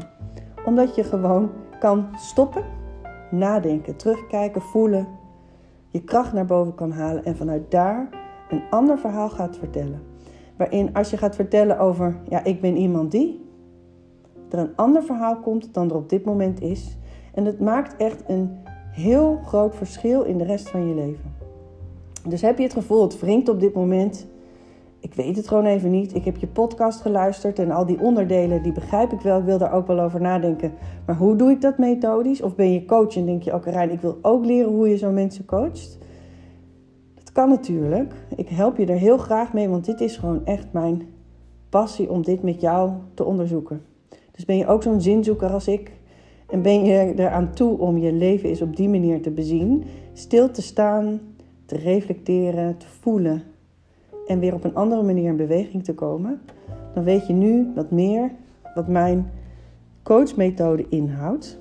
Omdat 0.65 0.95
je 0.95 1.03
gewoon 1.03 1.49
kan 1.79 2.07
stoppen, 2.15 2.63
nadenken, 3.31 3.95
terugkijken, 3.95 4.61
voelen, 4.61 5.07
je 5.89 6.03
kracht 6.03 6.33
naar 6.33 6.45
boven 6.45 6.75
kan 6.75 6.91
halen 6.91 7.25
en 7.25 7.35
vanuit 7.35 7.71
daar 7.71 8.09
een 8.49 8.61
ander 8.69 8.99
verhaal 8.99 9.29
gaat 9.29 9.57
vertellen. 9.57 10.01
Waarin 10.57 10.93
als 10.93 11.09
je 11.09 11.17
gaat 11.17 11.35
vertellen 11.35 11.79
over, 11.79 12.15
ja, 12.29 12.43
ik 12.43 12.61
ben 12.61 12.77
iemand 12.77 13.11
die, 13.11 13.45
er 14.49 14.59
een 14.59 14.75
ander 14.75 15.03
verhaal 15.03 15.39
komt 15.39 15.73
dan 15.73 15.89
er 15.89 15.95
op 15.95 16.09
dit 16.09 16.25
moment 16.25 16.61
is. 16.61 16.97
En 17.33 17.45
het 17.45 17.59
maakt 17.59 17.95
echt 17.95 18.23
een 18.27 18.57
heel 18.91 19.39
groot 19.45 19.75
verschil 19.75 20.21
in 20.21 20.37
de 20.37 20.43
rest 20.43 20.69
van 20.69 20.87
je 20.87 20.95
leven. 20.95 21.35
Dus 22.27 22.41
heb 22.41 22.57
je 22.57 22.63
het 22.63 22.73
gevoel, 22.73 23.01
het 23.01 23.19
wringt 23.19 23.49
op 23.49 23.59
dit 23.59 23.73
moment. 23.73 24.27
Ik 24.99 25.13
weet 25.13 25.35
het 25.35 25.47
gewoon 25.47 25.65
even 25.65 25.91
niet. 25.91 26.15
Ik 26.15 26.25
heb 26.25 26.37
je 26.37 26.47
podcast 26.47 27.01
geluisterd 27.01 27.59
en 27.59 27.71
al 27.71 27.85
die 27.85 27.99
onderdelen, 27.99 28.63
die 28.63 28.71
begrijp 28.71 29.11
ik 29.11 29.21
wel. 29.21 29.39
Ik 29.39 29.45
wil 29.45 29.57
daar 29.57 29.73
ook 29.73 29.87
wel 29.87 29.99
over 29.99 30.21
nadenken. 30.21 30.73
Maar 31.05 31.15
hoe 31.15 31.35
doe 31.35 31.51
ik 31.51 31.61
dat 31.61 31.77
methodisch? 31.77 32.41
Of 32.41 32.55
ben 32.55 32.73
je 32.73 32.85
coach 32.85 33.15
en 33.15 33.25
denk 33.25 33.43
je, 33.43 33.53
oké 33.53 33.69
Rijn, 33.69 33.91
ik 33.91 34.01
wil 34.01 34.17
ook 34.21 34.45
leren 34.45 34.71
hoe 34.71 34.89
je 34.89 34.97
zo 34.97 35.11
mensen 35.11 35.45
coacht? 35.45 35.97
Dat 37.15 37.31
kan 37.31 37.49
natuurlijk. 37.49 38.13
Ik 38.35 38.49
help 38.49 38.77
je 38.77 38.85
er 38.85 38.97
heel 38.97 39.17
graag 39.17 39.53
mee, 39.53 39.69
want 39.69 39.85
dit 39.85 40.01
is 40.01 40.17
gewoon 40.17 40.45
echt 40.45 40.67
mijn 40.71 41.01
passie 41.69 42.09
om 42.09 42.23
dit 42.23 42.43
met 42.43 42.61
jou 42.61 42.91
te 43.13 43.23
onderzoeken. 43.23 43.81
Dus 44.31 44.45
ben 44.45 44.57
je 44.57 44.67
ook 44.67 44.83
zo'n 44.83 45.01
zinzoeker 45.01 45.49
als 45.49 45.67
ik? 45.67 45.91
En 46.51 46.61
ben 46.61 46.85
je 46.85 47.13
eraan 47.15 47.53
toe 47.53 47.77
om 47.77 47.97
je 47.97 48.11
leven 48.11 48.49
eens 48.49 48.61
op 48.61 48.75
die 48.75 48.89
manier 48.89 49.21
te 49.21 49.31
bezien? 49.31 49.83
Stil 50.13 50.51
te 50.51 50.61
staan, 50.61 51.19
te 51.65 51.77
reflecteren, 51.77 52.77
te 52.77 52.87
voelen 52.99 53.43
en 54.27 54.39
weer 54.39 54.53
op 54.53 54.63
een 54.63 54.75
andere 54.75 55.03
manier 55.03 55.29
in 55.29 55.35
beweging 55.35 55.83
te 55.83 55.93
komen? 55.93 56.41
Dan 56.93 57.03
weet 57.03 57.27
je 57.27 57.33
nu 57.33 57.71
wat 57.75 57.91
meer 57.91 58.31
wat 58.75 58.87
mijn 58.87 59.31
coachmethode 60.03 60.85
inhoudt. 60.89 61.59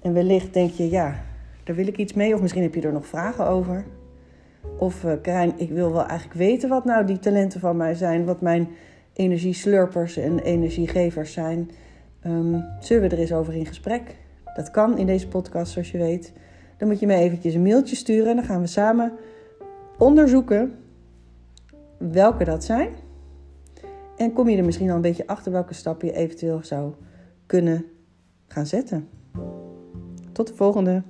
En 0.00 0.12
wellicht 0.12 0.54
denk 0.54 0.70
je, 0.70 0.90
ja, 0.90 1.24
daar 1.64 1.76
wil 1.76 1.86
ik 1.86 1.96
iets 1.96 2.12
mee. 2.12 2.34
Of 2.34 2.40
misschien 2.40 2.62
heb 2.62 2.74
je 2.74 2.80
er 2.80 2.92
nog 2.92 3.06
vragen 3.06 3.46
over. 3.46 3.84
Of 4.78 5.04
uh, 5.04 5.46
ik 5.56 5.70
wil 5.70 5.92
wel 5.92 6.04
eigenlijk 6.04 6.38
weten 6.38 6.68
wat 6.68 6.84
nou 6.84 7.04
die 7.04 7.18
talenten 7.18 7.60
van 7.60 7.76
mij 7.76 7.94
zijn. 7.94 8.24
Wat 8.24 8.40
mijn 8.40 8.68
energieslurpers 9.12 10.16
en 10.16 10.38
energiegevers 10.38 11.32
zijn. 11.32 11.70
Um, 12.26 12.64
zullen 12.80 13.08
we 13.08 13.14
er 13.14 13.20
eens 13.20 13.32
over 13.32 13.54
in 13.54 13.66
gesprek? 13.66 14.16
Dat 14.54 14.70
kan 14.70 14.98
in 14.98 15.06
deze 15.06 15.28
podcast, 15.28 15.72
zoals 15.72 15.90
je 15.90 15.98
weet. 15.98 16.32
Dan 16.76 16.88
moet 16.88 17.00
je 17.00 17.06
me 17.06 17.14
eventjes 17.14 17.54
een 17.54 17.62
mailtje 17.62 17.96
sturen 17.96 18.26
en 18.30 18.36
dan 18.36 18.44
gaan 18.44 18.60
we 18.60 18.66
samen 18.66 19.12
onderzoeken 19.98 20.78
welke 21.98 22.44
dat 22.44 22.64
zijn. 22.64 22.90
En 24.16 24.32
kom 24.32 24.48
je 24.48 24.56
er 24.56 24.64
misschien 24.64 24.88
al 24.88 24.96
een 24.96 25.02
beetje 25.02 25.26
achter 25.26 25.52
welke 25.52 25.74
stappen 25.74 26.08
je 26.08 26.14
eventueel 26.14 26.60
zou 26.62 26.94
kunnen 27.46 27.84
gaan 28.46 28.66
zetten. 28.66 29.08
Tot 30.32 30.46
de 30.46 30.54
volgende. 30.54 31.02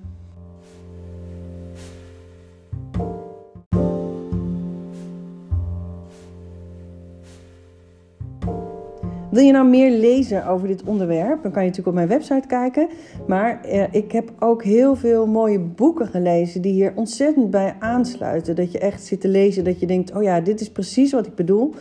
Wil 9.38 9.46
je 9.46 9.52
nou 9.52 9.68
meer 9.68 9.90
lezen 9.90 10.46
over 10.46 10.68
dit 10.68 10.82
onderwerp? 10.82 11.42
Dan 11.42 11.52
kan 11.52 11.62
je 11.62 11.68
natuurlijk 11.68 11.86
op 11.86 11.94
mijn 11.94 12.08
website 12.08 12.46
kijken. 12.46 12.88
Maar 13.26 13.60
eh, 13.62 13.84
ik 13.90 14.12
heb 14.12 14.32
ook 14.38 14.64
heel 14.64 14.96
veel 14.96 15.26
mooie 15.26 15.58
boeken 15.58 16.06
gelezen 16.06 16.62
die 16.62 16.72
hier 16.72 16.92
ontzettend 16.94 17.50
bij 17.50 17.76
aansluiten. 17.78 18.56
Dat 18.56 18.72
je 18.72 18.78
echt 18.78 19.04
zit 19.04 19.20
te 19.20 19.28
lezen, 19.28 19.64
dat 19.64 19.80
je 19.80 19.86
denkt: 19.86 20.14
oh 20.14 20.22
ja, 20.22 20.40
dit 20.40 20.60
is 20.60 20.70
precies 20.70 21.12
wat 21.12 21.26
ik 21.26 21.34
bedoel. 21.34 21.74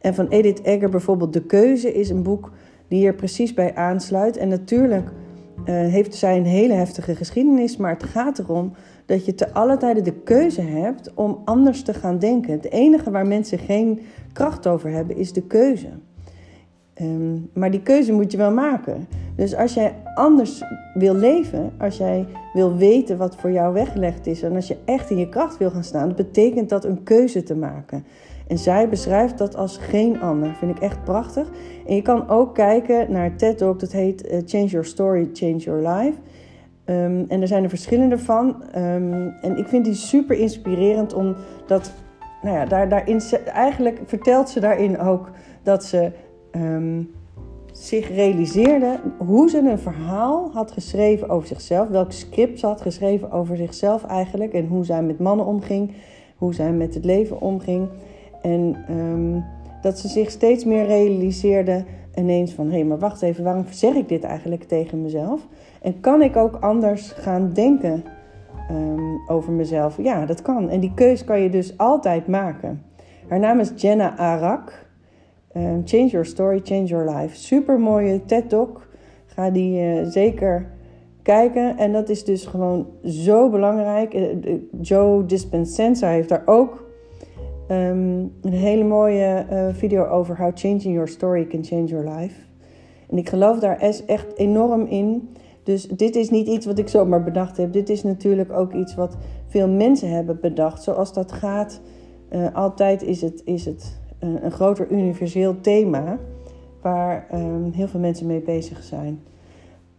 En 0.00 0.14
van 0.14 0.28
Edith 0.28 0.62
Egger 0.62 0.88
bijvoorbeeld 0.88 1.32
De 1.32 1.42
Keuze 1.42 1.94
is 1.94 2.10
een 2.10 2.22
boek 2.22 2.52
die 2.88 2.98
hier 2.98 3.14
precies 3.14 3.54
bij 3.54 3.74
aansluit. 3.74 4.36
En 4.36 4.48
natuurlijk 4.48 5.08
uh, 5.08 5.64
heeft 5.66 6.14
zij 6.14 6.36
een 6.36 6.46
hele 6.46 6.74
heftige 6.74 7.16
geschiedenis, 7.16 7.76
maar 7.76 7.92
het 7.92 8.04
gaat 8.04 8.38
erom 8.38 8.72
dat 9.06 9.24
je 9.24 9.34
te 9.34 9.52
alle 9.52 9.76
tijden 9.76 10.04
de 10.04 10.20
keuze 10.24 10.60
hebt 10.60 11.14
om 11.14 11.42
anders 11.44 11.82
te 11.82 11.94
gaan 11.94 12.18
denken. 12.18 12.52
Het 12.52 12.70
enige 12.70 13.10
waar 13.10 13.26
mensen 13.26 13.58
geen 13.58 14.00
kracht 14.32 14.66
over 14.66 14.90
hebben 14.90 15.16
is 15.16 15.32
de 15.32 15.42
keuze. 15.42 15.88
Ehm, 16.94 17.38
maar 17.52 17.70
die 17.70 17.82
keuze 17.82 18.12
moet 18.12 18.32
je 18.32 18.38
wel 18.38 18.52
maken. 18.52 19.06
Dus 19.36 19.56
als 19.56 19.74
jij 19.74 19.94
anders 20.14 20.62
wil 20.94 21.14
leven, 21.14 21.72
als 21.78 21.96
jij 21.96 22.26
wil 22.52 22.76
weten 22.76 23.16
wat 23.16 23.36
voor 23.36 23.50
jou 23.50 23.74
weggelegd 23.74 24.26
is 24.26 24.42
en 24.42 24.54
als 24.54 24.68
je 24.68 24.76
echt 24.84 25.10
in 25.10 25.18
je 25.18 25.28
kracht 25.28 25.58
wil 25.58 25.70
gaan 25.70 25.84
staan, 25.84 26.14
betekent 26.14 26.68
dat 26.68 26.84
een 26.84 27.02
keuze 27.02 27.42
te 27.42 27.54
maken. 27.54 28.04
En 28.46 28.58
zij 28.58 28.88
beschrijft 28.88 29.38
dat 29.38 29.56
als 29.56 29.76
geen 29.76 30.20
ander. 30.20 30.54
Vind 30.54 30.76
ik 30.76 30.82
echt 30.82 31.04
prachtig. 31.04 31.50
En 31.86 31.94
je 31.94 32.02
kan 32.02 32.28
ook 32.28 32.54
kijken 32.54 33.12
naar 33.12 33.36
TED 33.36 33.58
Talk, 33.58 33.80
dat 33.80 33.92
heet 33.92 34.26
eh, 34.26 34.38
Change 34.46 34.66
Your 34.66 34.86
Story, 34.86 35.30
Change 35.32 35.56
Your 35.56 35.88
Life. 35.88 36.18
Um, 36.86 37.24
en 37.28 37.40
er 37.40 37.46
zijn 37.46 37.62
er 37.62 37.68
verschillende 37.68 38.18
van. 38.18 38.62
Um, 38.76 39.34
en 39.40 39.56
ik 39.56 39.66
vind 39.66 39.84
die 39.84 39.94
super 39.94 40.36
inspirerend, 40.36 41.14
omdat 41.14 41.92
nou 42.42 42.56
ja, 42.56 42.64
daar, 42.64 42.88
daarin, 42.88 43.20
eigenlijk 43.44 44.00
vertelt 44.06 44.48
ze 44.48 44.60
daarin 44.60 44.98
ook 44.98 45.30
dat 45.62 45.84
ze 45.84 46.12
um, 46.56 47.10
zich 47.72 48.08
realiseerde 48.08 49.00
hoe 49.18 49.50
ze 49.50 49.58
een 49.58 49.78
verhaal 49.78 50.50
had 50.52 50.72
geschreven 50.72 51.28
over 51.28 51.48
zichzelf. 51.48 51.88
Welk 51.88 52.12
script 52.12 52.58
ze 52.58 52.66
had 52.66 52.80
geschreven 52.80 53.30
over 53.30 53.56
zichzelf 53.56 54.04
eigenlijk. 54.04 54.52
En 54.52 54.66
hoe 54.66 54.84
zij 54.84 55.02
met 55.02 55.18
mannen 55.18 55.46
omging. 55.46 55.92
Hoe 56.36 56.54
zij 56.54 56.72
met 56.72 56.94
het 56.94 57.04
leven 57.04 57.40
omging. 57.40 57.88
En 58.42 58.84
um, 58.90 59.44
dat 59.82 59.98
ze 59.98 60.08
zich 60.08 60.30
steeds 60.30 60.64
meer 60.64 60.86
realiseerde 60.86 61.84
ineens 62.14 62.52
van... 62.52 62.66
hé, 62.66 62.72
hey, 62.72 62.84
maar 62.84 62.98
wacht 62.98 63.22
even, 63.22 63.44
waarom 63.44 63.64
zeg 63.70 63.94
ik 63.94 64.08
dit 64.08 64.24
eigenlijk 64.24 64.62
tegen 64.62 65.02
mezelf? 65.02 65.48
En 65.82 66.00
kan 66.00 66.22
ik 66.22 66.36
ook 66.36 66.56
anders 66.60 67.10
gaan 67.10 67.52
denken 67.52 68.04
um, 68.70 69.20
over 69.26 69.52
mezelf? 69.52 69.96
Ja, 70.02 70.26
dat 70.26 70.42
kan. 70.42 70.68
En 70.68 70.80
die 70.80 70.92
keus 70.94 71.24
kan 71.24 71.40
je 71.40 71.50
dus 71.50 71.78
altijd 71.78 72.26
maken. 72.26 72.82
Haar 73.28 73.38
naam 73.38 73.60
is 73.60 73.72
Jenna 73.76 74.16
Arak. 74.16 74.81
Um, 75.56 75.82
change 75.84 76.08
Your 76.08 76.26
Story, 76.26 76.60
Change 76.64 76.86
Your 76.86 77.04
Life. 77.04 77.36
Super 77.36 77.80
mooie 77.80 78.24
TED-talk. 78.24 78.88
Ga 79.26 79.50
die 79.50 79.82
uh, 79.82 80.06
zeker 80.08 80.70
kijken. 81.22 81.78
En 81.78 81.92
dat 81.92 82.08
is 82.08 82.24
dus 82.24 82.46
gewoon 82.46 82.86
zo 83.04 83.50
belangrijk. 83.50 84.14
Uh, 84.14 84.26
Joe 84.80 85.26
Dispenza 85.26 86.08
heeft 86.08 86.28
daar 86.28 86.42
ook 86.44 86.90
um, 87.70 88.32
een 88.42 88.52
hele 88.52 88.84
mooie 88.84 89.46
video 89.72 90.04
over 90.06 90.36
how 90.36 90.50
changing 90.54 90.94
your 90.94 91.08
story 91.08 91.46
can 91.46 91.64
change 91.64 91.84
your 91.84 92.08
life. 92.08 92.40
En 93.10 93.18
ik 93.18 93.28
geloof 93.28 93.58
daar 93.58 93.78
echt 94.06 94.36
enorm 94.36 94.86
in. 94.86 95.28
Dus 95.62 95.88
dit 95.88 96.16
is 96.16 96.30
niet 96.30 96.46
iets 96.46 96.66
wat 96.66 96.78
ik 96.78 96.88
zomaar 96.88 97.22
bedacht 97.22 97.56
heb. 97.56 97.72
Dit 97.72 97.88
is 97.88 98.02
natuurlijk 98.02 98.52
ook 98.52 98.72
iets 98.72 98.94
wat 98.94 99.16
veel 99.46 99.68
mensen 99.68 100.10
hebben 100.10 100.38
bedacht. 100.40 100.82
Zoals 100.82 101.12
dat 101.12 101.32
gaat, 101.32 101.80
altijd 102.52 103.02
is 103.02 103.20
het, 103.20 103.42
is 103.44 103.64
het 103.64 104.00
een 104.22 104.50
groter 104.50 104.90
universeel 104.90 105.60
thema 105.60 106.18
waar 106.80 107.26
um, 107.34 107.70
heel 107.72 107.88
veel 107.88 108.00
mensen 108.00 108.26
mee 108.26 108.40
bezig 108.40 108.82
zijn. 108.82 109.22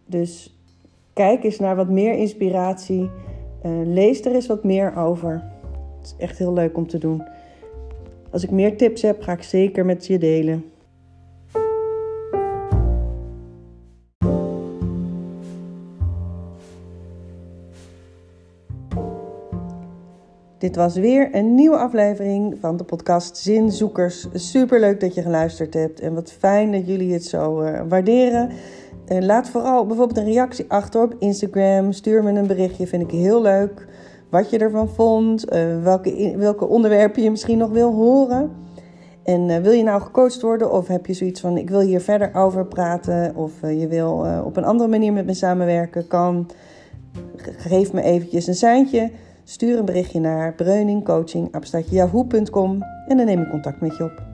Dus 0.06 0.58
kijk 1.12 1.44
eens 1.44 1.58
naar 1.58 1.76
wat 1.76 1.88
meer 1.88 2.14
inspiratie. 2.14 3.10
Uh, 3.66 3.72
lees 3.84 4.24
er 4.24 4.34
eens 4.34 4.46
wat 4.46 4.64
meer 4.64 4.96
over. 4.96 5.32
Het 5.98 6.06
is 6.06 6.14
echt 6.18 6.38
heel 6.38 6.52
leuk 6.52 6.76
om 6.76 6.86
te 6.86 6.98
doen. 6.98 7.22
Als 8.30 8.42
ik 8.44 8.50
meer 8.50 8.76
tips 8.76 9.02
heb, 9.02 9.22
ga 9.22 9.32
ik 9.32 9.42
zeker 9.42 9.84
met 9.84 10.06
je 10.06 10.18
delen. 10.18 10.64
Dit 20.64 20.76
was 20.76 20.94
weer 20.94 21.28
een 21.34 21.54
nieuwe 21.54 21.76
aflevering 21.76 22.56
van 22.60 22.76
de 22.76 22.84
podcast 22.84 23.36
Zinzoekers. 23.36 24.26
Super 24.32 24.80
leuk 24.80 25.00
dat 25.00 25.14
je 25.14 25.22
geluisterd 25.22 25.74
hebt 25.74 26.00
en 26.00 26.14
wat 26.14 26.32
fijn 26.32 26.72
dat 26.72 26.86
jullie 26.86 27.12
het 27.12 27.24
zo 27.24 27.62
uh, 27.62 27.80
waarderen. 27.88 28.50
Uh, 29.08 29.18
laat 29.20 29.48
vooral 29.48 29.86
bijvoorbeeld 29.86 30.18
een 30.18 30.32
reactie 30.32 30.64
achter 30.68 31.02
op 31.02 31.14
Instagram. 31.18 31.92
Stuur 31.92 32.22
me 32.22 32.32
een 32.32 32.46
berichtje, 32.46 32.86
vind 32.86 33.02
ik 33.02 33.10
heel 33.10 33.42
leuk. 33.42 33.86
Wat 34.30 34.50
je 34.50 34.58
ervan 34.58 34.88
vond, 34.88 35.52
uh, 35.52 35.82
welke, 35.82 36.34
welke 36.36 36.66
onderwerpen 36.66 37.22
je 37.22 37.30
misschien 37.30 37.58
nog 37.58 37.70
wil 37.70 37.92
horen. 37.92 38.50
En 39.24 39.62
wil 39.62 39.72
je 39.72 39.82
nou 39.82 40.02
gecoacht 40.02 40.40
worden 40.40 40.72
of 40.72 40.88
heb 40.88 41.06
je 41.06 41.14
zoiets 41.14 41.40
van 41.40 41.56
ik 41.56 41.70
wil 41.70 41.80
hier 41.80 42.00
verder 42.00 42.34
over 42.34 42.66
praten 42.66 43.36
of 43.36 43.52
je 43.60 43.88
wil 43.88 44.26
op 44.44 44.56
een 44.56 44.64
andere 44.64 44.90
manier 44.90 45.12
met 45.12 45.26
me 45.26 45.34
samenwerken, 45.34 46.06
kan. 46.06 46.50
Geef 47.56 47.92
me 47.92 48.02
eventjes 48.02 48.46
een 48.46 48.54
seintje. 48.54 49.10
Stuur 49.44 49.78
een 49.78 49.84
berichtje 49.84 50.20
naar 50.20 50.54
breuningcoaching.yahoo.com 50.54 52.82
en 53.06 53.16
dan 53.16 53.26
neem 53.26 53.42
ik 53.42 53.50
contact 53.50 53.80
met 53.80 53.96
je 53.96 54.04
op. 54.04 54.33